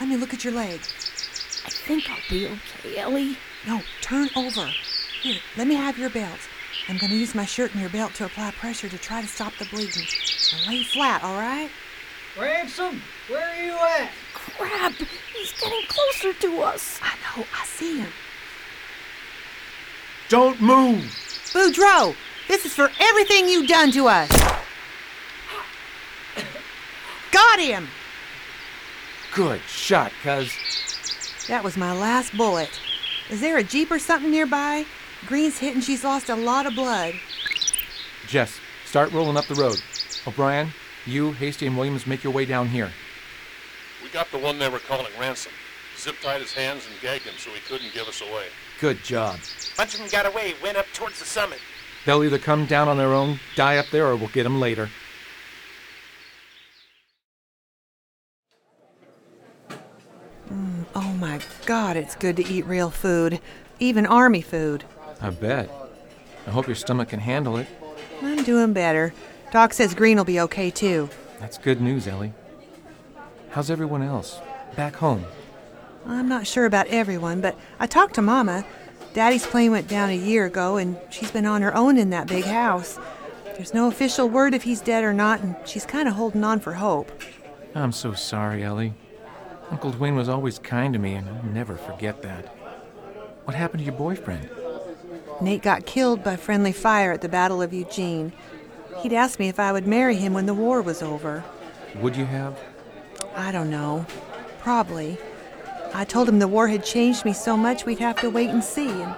Let 0.00 0.08
me 0.08 0.16
look 0.16 0.32
at 0.32 0.44
your 0.44 0.54
leg. 0.54 0.80
I 0.80 1.70
think 1.70 2.08
I'll 2.08 2.16
be 2.30 2.46
okay, 2.46 2.98
Ellie. 2.98 3.36
No, 3.66 3.80
turn 4.00 4.28
over. 4.36 4.70
Here, 5.22 5.40
let 5.56 5.66
me 5.66 5.74
have 5.74 5.98
your 5.98 6.10
belt. 6.10 6.38
I'm 6.88 6.98
going 6.98 7.10
to 7.10 7.16
use 7.16 7.34
my 7.34 7.44
shirt 7.44 7.72
and 7.72 7.80
your 7.80 7.90
belt 7.90 8.14
to 8.14 8.26
apply 8.26 8.52
pressure 8.52 8.88
to 8.88 8.98
try 8.98 9.20
to 9.20 9.26
stop 9.26 9.52
the 9.58 9.64
bleeding. 9.66 10.04
Now 10.52 10.70
lay 10.70 10.84
flat, 10.84 11.22
all 11.24 11.36
right? 11.36 11.70
Ransom, 12.38 13.02
where 13.28 13.48
are 13.48 13.64
you 13.64 13.72
at? 13.72 14.10
Crap! 14.34 14.92
He's 15.34 15.52
getting 15.52 15.86
closer 15.88 16.32
to 16.32 16.60
us. 16.62 17.00
I 17.02 17.14
know, 17.38 17.46
I 17.58 17.64
see 17.64 17.98
him. 17.98 18.10
Don't 20.28 20.60
move! 20.60 21.35
Boudreaux, 21.52 22.14
this 22.48 22.64
is 22.64 22.72
for 22.72 22.90
everything 23.00 23.48
you've 23.48 23.68
done 23.68 23.90
to 23.92 24.08
us. 24.08 24.30
Got 27.32 27.60
him! 27.60 27.88
Good 29.34 29.60
shot, 29.68 30.12
cuz. 30.22 30.52
That 31.48 31.62
was 31.62 31.76
my 31.76 31.92
last 31.92 32.36
bullet. 32.36 32.70
Is 33.30 33.40
there 33.40 33.58
a 33.58 33.62
Jeep 33.62 33.90
or 33.90 33.98
something 33.98 34.30
nearby? 34.30 34.86
Green's 35.26 35.58
hit 35.58 35.74
and 35.74 35.82
she's 35.82 36.04
lost 36.04 36.28
a 36.28 36.36
lot 36.36 36.66
of 36.66 36.74
blood. 36.74 37.14
Jess, 38.26 38.60
start 38.84 39.12
rolling 39.12 39.36
up 39.36 39.46
the 39.46 39.54
road. 39.54 39.80
O'Brien, 40.26 40.72
you, 41.04 41.32
Hasty, 41.32 41.66
and 41.66 41.76
Williams 41.76 42.06
make 42.06 42.24
your 42.24 42.32
way 42.32 42.44
down 42.44 42.68
here. 42.68 42.90
We 44.02 44.08
got 44.08 44.30
the 44.30 44.38
one 44.38 44.58
they 44.58 44.68
were 44.68 44.78
calling 44.78 45.12
Ransom. 45.18 45.52
Zip 45.96 46.16
tied 46.22 46.40
his 46.40 46.52
hands 46.52 46.86
and 46.90 47.00
gagged 47.00 47.24
him 47.24 47.34
so 47.38 47.50
he 47.50 47.60
couldn't 47.60 47.92
give 47.92 48.08
us 48.08 48.20
away. 48.20 48.46
Good 48.80 49.02
job. 49.02 49.38
Bunch 49.76 49.94
of 49.94 50.00
them 50.00 50.08
got 50.10 50.26
away, 50.26 50.54
went 50.62 50.76
up 50.76 50.86
towards 50.92 51.18
the 51.18 51.24
summit. 51.24 51.58
They'll 52.04 52.22
either 52.22 52.38
come 52.38 52.66
down 52.66 52.88
on 52.88 52.98
their 52.98 53.12
own, 53.12 53.40
die 53.56 53.78
up 53.78 53.86
there, 53.90 54.06
or 54.06 54.16
we'll 54.16 54.28
get 54.28 54.44
them 54.44 54.60
later. 54.60 54.88
Mm, 60.50 60.84
oh 60.94 61.12
my 61.18 61.40
god, 61.64 61.96
it's 61.96 62.14
good 62.14 62.36
to 62.36 62.46
eat 62.46 62.66
real 62.66 62.90
food. 62.90 63.40
Even 63.80 64.06
army 64.06 64.42
food. 64.42 64.84
I 65.20 65.30
bet. 65.30 65.70
I 66.46 66.50
hope 66.50 66.66
your 66.66 66.76
stomach 66.76 67.08
can 67.08 67.20
handle 67.20 67.56
it. 67.56 67.66
I'm 68.22 68.44
doing 68.44 68.72
better. 68.72 69.12
Doc 69.50 69.72
says 69.72 69.94
Green 69.94 70.16
will 70.16 70.24
be 70.24 70.40
okay 70.40 70.70
too. 70.70 71.08
That's 71.40 71.58
good 71.58 71.80
news, 71.80 72.06
Ellie. 72.06 72.32
How's 73.50 73.70
everyone 73.70 74.02
else? 74.02 74.38
Back 74.76 74.96
home? 74.96 75.24
I'm 76.08 76.28
not 76.28 76.46
sure 76.46 76.66
about 76.66 76.86
everyone, 76.86 77.40
but 77.40 77.58
I 77.80 77.86
talked 77.86 78.14
to 78.14 78.22
Mama. 78.22 78.64
Daddy's 79.12 79.46
plane 79.46 79.72
went 79.72 79.88
down 79.88 80.10
a 80.10 80.16
year 80.16 80.46
ago, 80.46 80.76
and 80.76 80.96
she's 81.10 81.30
been 81.30 81.46
on 81.46 81.62
her 81.62 81.74
own 81.74 81.96
in 81.98 82.10
that 82.10 82.28
big 82.28 82.44
house. 82.44 82.98
There's 83.56 83.74
no 83.74 83.88
official 83.88 84.28
word 84.28 84.54
if 84.54 84.62
he's 84.62 84.80
dead 84.80 85.02
or 85.02 85.12
not, 85.12 85.40
and 85.40 85.56
she's 85.64 85.86
kind 85.86 86.06
of 86.06 86.14
holding 86.14 86.44
on 86.44 86.60
for 86.60 86.74
hope. 86.74 87.10
I'm 87.74 87.92
so 87.92 88.12
sorry, 88.12 88.62
Ellie. 88.62 88.94
Uncle 89.70 89.92
Dwayne 89.92 90.14
was 90.14 90.28
always 90.28 90.58
kind 90.58 90.92
to 90.92 90.98
me, 90.98 91.14
and 91.14 91.28
I'll 91.28 91.42
never 91.44 91.76
forget 91.76 92.22
that. 92.22 92.46
What 93.44 93.56
happened 93.56 93.80
to 93.80 93.84
your 93.84 93.94
boyfriend? 93.94 94.48
Nate 95.40 95.62
got 95.62 95.86
killed 95.86 96.22
by 96.22 96.36
friendly 96.36 96.72
fire 96.72 97.12
at 97.12 97.20
the 97.20 97.28
Battle 97.28 97.60
of 97.60 97.72
Eugene. 97.72 98.32
He'd 98.98 99.12
asked 99.12 99.38
me 99.38 99.48
if 99.48 99.58
I 99.58 99.72
would 99.72 99.86
marry 99.86 100.16
him 100.16 100.34
when 100.34 100.46
the 100.46 100.54
war 100.54 100.80
was 100.82 101.02
over. 101.02 101.44
Would 101.96 102.16
you 102.16 102.26
have? 102.26 102.58
I 103.34 103.50
don't 103.50 103.70
know. 103.70 104.06
Probably. 104.60 105.18
I 105.96 106.04
told 106.04 106.28
him 106.28 106.40
the 106.40 106.46
war 106.46 106.68
had 106.68 106.84
changed 106.84 107.24
me 107.24 107.32
so 107.32 107.56
much 107.56 107.86
we'd 107.86 108.00
have 108.00 108.20
to 108.20 108.28
wait 108.28 108.50
and 108.50 108.62
see, 108.62 108.90
and 108.90 109.14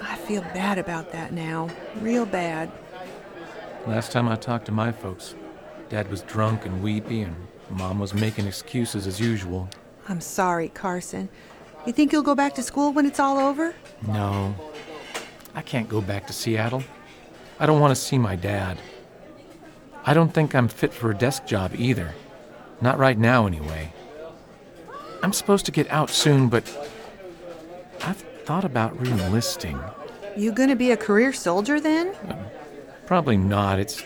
I 0.00 0.14
feel 0.14 0.42
bad 0.54 0.78
about 0.78 1.10
that 1.10 1.32
now. 1.32 1.68
Real 2.00 2.24
bad. 2.24 2.70
Last 3.88 4.12
time 4.12 4.28
I 4.28 4.36
talked 4.36 4.66
to 4.66 4.72
my 4.72 4.92
folks, 4.92 5.34
Dad 5.88 6.08
was 6.08 6.22
drunk 6.22 6.64
and 6.64 6.80
weepy, 6.80 7.22
and 7.22 7.34
Mom 7.70 7.98
was 7.98 8.14
making 8.14 8.46
excuses 8.46 9.08
as 9.08 9.18
usual. 9.20 9.68
I'm 10.08 10.20
sorry, 10.20 10.68
Carson. 10.68 11.28
You 11.86 11.92
think 11.92 12.12
you'll 12.12 12.22
go 12.22 12.36
back 12.36 12.54
to 12.54 12.62
school 12.62 12.92
when 12.92 13.04
it's 13.04 13.18
all 13.18 13.38
over? 13.38 13.74
No. 14.06 14.54
I 15.56 15.62
can't 15.62 15.88
go 15.88 16.00
back 16.00 16.28
to 16.28 16.32
Seattle. 16.32 16.84
I 17.58 17.66
don't 17.66 17.80
want 17.80 17.90
to 17.90 18.00
see 18.00 18.16
my 18.16 18.36
dad. 18.36 18.78
I 20.04 20.14
don't 20.14 20.32
think 20.32 20.54
I'm 20.54 20.68
fit 20.68 20.92
for 20.92 21.10
a 21.10 21.18
desk 21.18 21.46
job 21.46 21.72
either. 21.74 22.14
Not 22.80 22.96
right 22.96 23.18
now, 23.18 23.48
anyway. 23.48 23.92
I'm 25.22 25.32
supposed 25.32 25.64
to 25.66 25.72
get 25.72 25.88
out 25.90 26.10
soon, 26.10 26.48
but 26.48 26.64
I've 28.02 28.16
thought 28.44 28.64
about 28.64 29.00
re-enlisting. 29.00 29.80
You 30.36 30.52
gonna 30.52 30.76
be 30.76 30.90
a 30.90 30.96
career 30.96 31.32
soldier 31.32 31.80
then? 31.80 32.14
Probably 33.06 33.36
not. 33.36 33.78
It's 33.78 34.02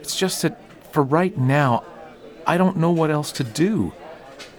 it's 0.00 0.16
just 0.16 0.42
that 0.42 0.60
for 0.92 1.02
right 1.02 1.36
now, 1.36 1.84
I 2.46 2.56
don't 2.56 2.76
know 2.76 2.90
what 2.90 3.10
else 3.10 3.32
to 3.32 3.44
do. 3.44 3.92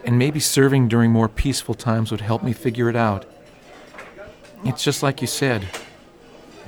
And 0.04 0.20
maybe 0.20 0.40
serving 0.40 0.88
during 0.88 1.12
more 1.12 1.30
peaceful 1.30 1.74
times 1.74 2.12
would 2.12 2.22
help 2.22 2.44
me 2.44 2.54
figure 2.54 2.90
it 2.90 2.96
out. 2.96 3.26
It's 4.64 4.84
just 4.84 5.02
like 5.02 5.22
you 5.22 5.28
said. 5.28 5.68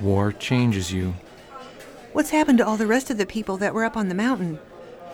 War 0.00 0.32
changes 0.32 0.92
you. 0.92 1.14
What's 2.12 2.30
happened 2.30 2.58
to 2.58 2.66
all 2.66 2.76
the 2.76 2.86
rest 2.86 3.10
of 3.10 3.18
the 3.18 3.26
people 3.26 3.56
that 3.58 3.74
were 3.74 3.84
up 3.84 3.96
on 3.96 4.08
the 4.08 4.14
mountain? 4.14 4.58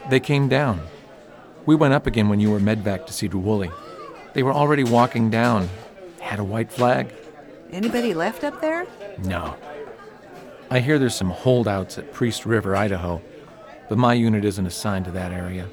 They 0.09 0.21
came 0.21 0.49
down. 0.49 0.81
We 1.67 1.75
went 1.75 1.95
up 1.95 2.07
again 2.07 2.29
when 2.29 2.41
you 2.41 2.51
were 2.51 2.61
medvac 2.61 3.07
to 3.07 3.13
Sedro-Woolley. 3.13 3.71
They 4.35 4.42
were 4.42 4.53
already 4.53 4.83
walking 4.83 5.31
down. 5.31 5.68
Had 6.20 6.40
a 6.40 6.44
white 6.44 6.70
flag. 6.70 7.14
Anybody 7.70 8.14
left 8.14 8.42
up 8.42 8.61
there? 8.61 8.87
No. 9.18 9.57
I 10.70 10.81
hear 10.81 10.99
there's 10.99 11.14
some 11.14 11.31
holdouts 11.31 11.99
at 11.99 12.12
Priest 12.12 12.44
River, 12.44 12.75
Idaho, 12.75 13.23
but 13.88 13.97
my 13.97 14.12
unit 14.12 14.44
isn't 14.44 14.66
assigned 14.66 15.05
to 15.05 15.12
that 15.12 15.31
area. 15.31 15.68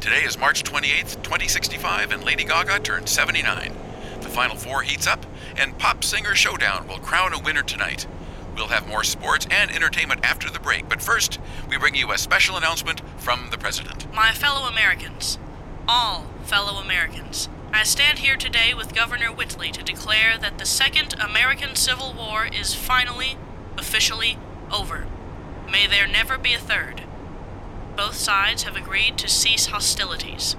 Today 0.00 0.24
is 0.24 0.36
March 0.36 0.64
28th, 0.64 1.22
2065, 1.22 2.10
and 2.10 2.24
Lady 2.24 2.42
Gaga 2.42 2.80
turned 2.80 3.08
79. 3.08 3.72
The 4.20 4.28
final 4.28 4.56
four 4.56 4.82
heats 4.82 5.06
up, 5.06 5.24
and 5.56 5.78
Pop 5.78 6.02
Singer 6.02 6.34
Showdown 6.34 6.88
will 6.88 6.98
crown 6.98 7.32
a 7.32 7.38
winner 7.38 7.62
tonight. 7.62 8.08
We'll 8.60 8.68
have 8.68 8.86
more 8.86 9.04
sports 9.04 9.46
and 9.50 9.70
entertainment 9.70 10.20
after 10.22 10.50
the 10.50 10.58
break, 10.60 10.86
but 10.86 11.00
first, 11.00 11.38
we 11.70 11.78
bring 11.78 11.94
you 11.94 12.12
a 12.12 12.18
special 12.18 12.58
announcement 12.58 13.00
from 13.16 13.48
the 13.50 13.56
President. 13.56 14.12
My 14.14 14.32
fellow 14.32 14.68
Americans, 14.68 15.38
all 15.88 16.26
fellow 16.42 16.78
Americans, 16.78 17.48
I 17.72 17.84
stand 17.84 18.18
here 18.18 18.36
today 18.36 18.74
with 18.74 18.94
Governor 18.94 19.32
Whitley 19.32 19.70
to 19.70 19.82
declare 19.82 20.36
that 20.36 20.58
the 20.58 20.66
Second 20.66 21.14
American 21.18 21.74
Civil 21.74 22.12
War 22.12 22.46
is 22.52 22.74
finally, 22.74 23.38
officially 23.78 24.36
over. 24.70 25.06
May 25.72 25.86
there 25.86 26.06
never 26.06 26.36
be 26.36 26.52
a 26.52 26.58
third. 26.58 27.04
both 27.96 28.14
sides 28.16 28.64
have 28.64 28.76
agreed 28.76 29.16
to 29.18 29.28
cease 29.28 29.66
hostilities. 29.66 30.56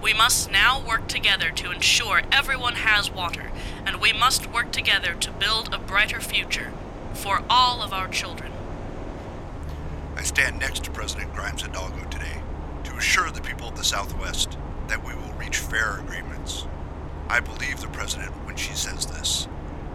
We 0.00 0.14
must 0.14 0.50
now 0.50 0.80
work 0.80 1.08
together 1.08 1.50
to 1.50 1.70
ensure 1.72 2.22
everyone 2.32 2.76
has 2.76 3.10
water, 3.10 3.50
and 3.84 4.00
we 4.00 4.12
must 4.12 4.52
work 4.52 4.70
together 4.72 5.14
to 5.14 5.30
build 5.32 5.74
a 5.74 5.78
brighter 5.78 6.20
future 6.20 6.72
for 7.20 7.42
all 7.50 7.82
of 7.82 7.92
our 7.92 8.08
children. 8.08 8.50
I 10.16 10.22
stand 10.22 10.58
next 10.58 10.84
to 10.84 10.90
President 10.90 11.34
Grimes 11.34 11.60
Hidalgo 11.60 12.02
today 12.08 12.42
to 12.84 12.96
assure 12.96 13.30
the 13.30 13.42
people 13.42 13.68
of 13.68 13.76
the 13.76 13.84
Southwest 13.84 14.56
that 14.88 15.04
we 15.04 15.14
will 15.14 15.32
reach 15.34 15.58
fair 15.58 15.98
agreements. 15.98 16.64
I 17.28 17.40
believe 17.40 17.78
the 17.78 17.88
President 17.88 18.30
when 18.46 18.56
she 18.56 18.72
says 18.72 19.04
this, 19.04 19.48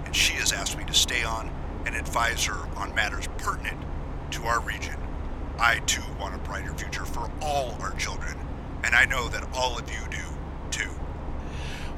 and 0.05 0.15
she 0.15 0.33
has 0.33 0.53
asked 0.53 0.77
me 0.77 0.83
to 0.85 0.93
stay 0.93 1.23
on 1.23 1.49
and 1.87 1.95
advise 1.95 2.43
her 2.45 2.59
on 2.77 2.93
matters 2.93 3.27
pertinent 3.39 3.83
to 4.29 4.43
our 4.43 4.59
region. 4.59 4.95
I 5.57 5.79
too 5.79 6.03
want 6.19 6.35
a 6.35 6.37
brighter 6.37 6.75
future 6.75 7.05
for 7.05 7.31
all 7.41 7.75
our 7.81 7.93
children, 7.93 8.37
and 8.83 8.93
I 8.93 9.05
know 9.05 9.29
that 9.29 9.47
all 9.55 9.79
of 9.79 9.89
you 9.91 10.07
do. 10.11 10.34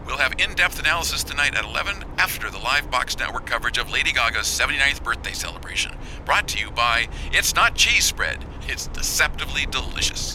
We'll 0.08 0.18
have 0.18 0.34
in 0.40 0.56
depth 0.56 0.80
analysis 0.80 1.24
tonight 1.24 1.54
at 1.56 1.66
11 1.66 2.06
after 2.18 2.50
the 2.50 2.58
live 2.58 2.90
Box 2.90 3.18
Network 3.20 3.46
coverage 3.46 3.78
of 3.78 3.92
Lady 3.92 4.14
Gaga's 4.14 4.48
79th 4.48 5.04
birthday 5.04 5.34
celebration. 5.34 5.92
Brought 6.24 6.48
to 6.48 6.60
you 6.60 6.72
by 6.72 7.10
It's 7.34 7.54
Not 7.54 7.76
Cheese 7.76 8.06
Spread, 8.06 8.46
it's 8.68 8.88
deceptively 8.88 9.66
delicious. 9.66 10.34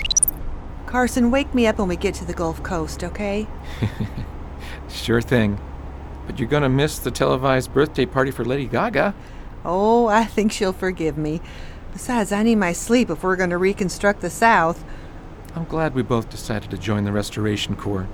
Carson, 0.86 1.30
wake 1.30 1.54
me 1.54 1.66
up 1.66 1.78
when 1.78 1.88
we 1.88 1.96
get 1.96 2.14
to 2.16 2.24
the 2.26 2.34
Gulf 2.34 2.62
Coast, 2.62 3.02
okay? 3.02 3.48
Sure 4.88 5.22
thing. 5.22 5.58
But 6.26 6.38
you're 6.38 6.48
gonna 6.48 6.68
miss 6.68 6.98
the 6.98 7.10
televised 7.10 7.72
birthday 7.72 8.04
party 8.04 8.30
for 8.30 8.44
Lady 8.44 8.66
Gaga. 8.66 9.14
Oh, 9.64 10.06
I 10.06 10.24
think 10.24 10.52
she'll 10.52 10.74
forgive 10.74 11.16
me. 11.16 11.40
Besides, 11.92 12.30
I 12.30 12.42
need 12.42 12.56
my 12.56 12.72
sleep 12.72 13.10
if 13.10 13.22
we're 13.22 13.36
going 13.36 13.50
to 13.50 13.58
reconstruct 13.58 14.20
the 14.20 14.30
South. 14.30 14.84
I'm 15.54 15.64
glad 15.64 15.94
we 15.94 16.02
both 16.02 16.30
decided 16.30 16.70
to 16.70 16.78
join 16.78 17.04
the 17.04 17.12
Restoration 17.12 17.76
Corps. 17.76 18.08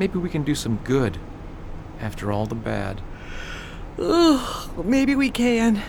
Maybe 0.00 0.18
we 0.18 0.30
can 0.30 0.44
do 0.44 0.54
some 0.54 0.78
good 0.82 1.18
after 2.00 2.32
all 2.32 2.46
the 2.46 2.54
bad. 2.54 3.02
Ugh, 3.98 4.70
maybe 4.82 5.14
we 5.14 5.28
can. 5.28 5.82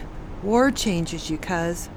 War 0.43 0.69
changes 0.69 1.29
you, 1.29 1.37
cuz. 1.37 1.87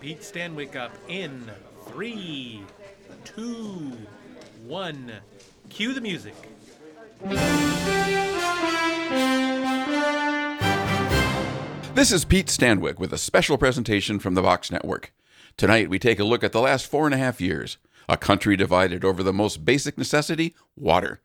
Pete 0.00 0.20
Stanwick 0.20 0.76
up 0.76 0.92
in 1.08 1.50
three, 1.88 2.62
two, 3.24 3.90
one. 4.64 5.14
Cue 5.70 5.92
the 5.92 6.00
music. 6.00 6.36
This 11.96 12.12
is 12.12 12.24
Pete 12.24 12.46
Stanwick 12.46 13.00
with 13.00 13.12
a 13.12 13.18
special 13.18 13.58
presentation 13.58 14.20
from 14.20 14.34
the 14.34 14.42
Vox 14.42 14.70
Network. 14.70 15.12
Tonight, 15.56 15.88
we 15.88 16.00
take 16.00 16.18
a 16.18 16.24
look 16.24 16.42
at 16.42 16.50
the 16.50 16.60
last 16.60 16.86
four 16.86 17.06
and 17.06 17.14
a 17.14 17.18
half 17.18 17.40
years, 17.40 17.78
a 18.08 18.16
country 18.16 18.56
divided 18.56 19.04
over 19.04 19.22
the 19.22 19.32
most 19.32 19.64
basic 19.64 19.96
necessity 19.96 20.52
water. 20.76 21.20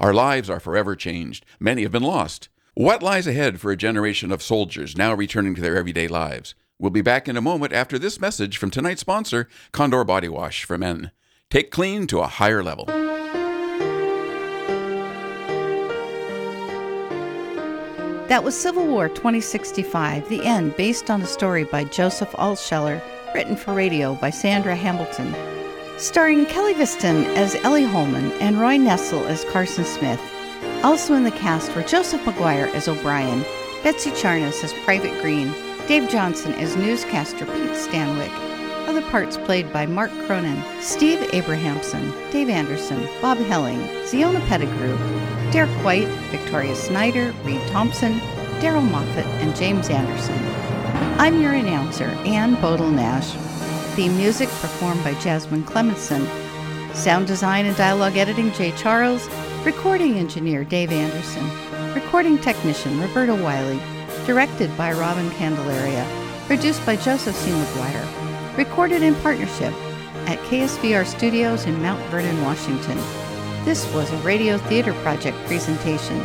Our 0.00 0.14
lives 0.14 0.48
are 0.48 0.58
forever 0.58 0.96
changed. 0.96 1.44
Many 1.60 1.82
have 1.82 1.92
been 1.92 2.02
lost. 2.02 2.48
What 2.72 3.02
lies 3.02 3.26
ahead 3.26 3.60
for 3.60 3.70
a 3.70 3.76
generation 3.76 4.32
of 4.32 4.42
soldiers 4.42 4.96
now 4.96 5.12
returning 5.12 5.54
to 5.54 5.60
their 5.60 5.76
everyday 5.76 6.08
lives? 6.08 6.54
We'll 6.78 6.90
be 6.90 7.02
back 7.02 7.28
in 7.28 7.36
a 7.36 7.42
moment 7.42 7.74
after 7.74 7.98
this 7.98 8.18
message 8.18 8.56
from 8.56 8.70
tonight's 8.70 9.02
sponsor, 9.02 9.48
Condor 9.70 10.02
Body 10.02 10.28
Wash 10.28 10.64
for 10.64 10.78
Men. 10.78 11.10
Take 11.50 11.70
clean 11.70 12.06
to 12.06 12.20
a 12.20 12.26
higher 12.26 12.64
level. 12.64 12.86
That 18.28 18.42
was 18.42 18.58
Civil 18.58 18.86
War 18.86 19.10
2065, 19.10 20.28
The 20.30 20.42
End, 20.42 20.74
based 20.76 21.10
on 21.10 21.20
a 21.20 21.26
story 21.26 21.64
by 21.64 21.84
Joseph 21.84 22.32
Altsheller, 22.32 23.00
written 23.34 23.56
for 23.56 23.74
radio 23.74 24.14
by 24.14 24.30
Sandra 24.30 24.76
Hamilton. 24.76 25.34
Starring 25.98 26.46
Kelly 26.46 26.72
Viston 26.72 27.24
as 27.36 27.56
Ellie 27.56 27.84
Holman 27.84 28.30
and 28.40 28.60
Roy 28.60 28.76
Nessel 28.76 29.26
as 29.26 29.44
Carson 29.46 29.84
Smith. 29.84 30.20
Also 30.84 31.14
in 31.14 31.24
the 31.24 31.30
cast 31.32 31.74
were 31.74 31.82
Joseph 31.82 32.20
McGuire 32.22 32.72
as 32.74 32.86
O'Brien, 32.86 33.44
Betsy 33.82 34.10
Charnas 34.12 34.62
as 34.62 34.72
Private 34.84 35.20
Green, 35.20 35.52
Dave 35.88 36.08
Johnson 36.08 36.52
as 36.54 36.76
newscaster 36.76 37.44
Pete 37.44 37.70
Stanwick. 37.72 38.32
Other 38.88 39.02
parts 39.10 39.36
played 39.38 39.72
by 39.72 39.86
Mark 39.86 40.12
Cronin, 40.26 40.62
Steve 40.80 41.28
Abrahamson, 41.32 42.12
Dave 42.30 42.48
Anderson, 42.48 43.08
Bob 43.20 43.38
Helling, 43.38 43.80
Ziona 44.04 44.40
Pettigrew, 44.46 44.96
Derek 45.50 45.70
White, 45.84 46.08
Victoria 46.30 46.76
Snyder, 46.76 47.34
Reed 47.44 47.60
Thompson, 47.68 48.20
Daryl 48.60 48.88
Moffat, 48.88 49.26
and 49.42 49.56
James 49.56 49.88
Anderson. 49.88 50.63
I'm 51.24 51.40
your 51.40 51.54
announcer, 51.54 52.04
Ann 52.26 52.54
Bodel 52.56 52.92
Nash. 52.92 53.30
Theme 53.96 54.14
music 54.18 54.46
performed 54.60 55.02
by 55.02 55.14
Jasmine 55.20 55.64
Clemenson. 55.64 56.28
Sound 56.94 57.26
design 57.26 57.64
and 57.64 57.74
dialogue 57.78 58.18
editing 58.18 58.52
Jay 58.52 58.72
Charles. 58.72 59.26
Recording 59.64 60.18
engineer 60.18 60.64
Dave 60.64 60.92
Anderson. 60.92 61.50
Recording 61.94 62.36
technician 62.36 63.00
Roberta 63.00 63.34
Wiley. 63.34 63.80
Directed 64.26 64.76
by 64.76 64.92
Robin 64.92 65.30
Candelaria. 65.30 66.06
Produced 66.46 66.84
by 66.84 66.94
Joseph 66.94 67.36
C. 67.36 67.52
McGuire. 67.52 68.58
Recorded 68.58 69.02
in 69.02 69.14
partnership 69.22 69.72
at 70.28 70.38
KSVR 70.40 71.06
Studios 71.06 71.64
in 71.64 71.80
Mount 71.80 72.04
Vernon, 72.10 72.44
Washington. 72.44 72.98
This 73.64 73.90
was 73.94 74.12
a 74.12 74.16
Radio 74.18 74.58
Theater 74.58 74.92
Project 75.02 75.38
presentation. 75.46 76.20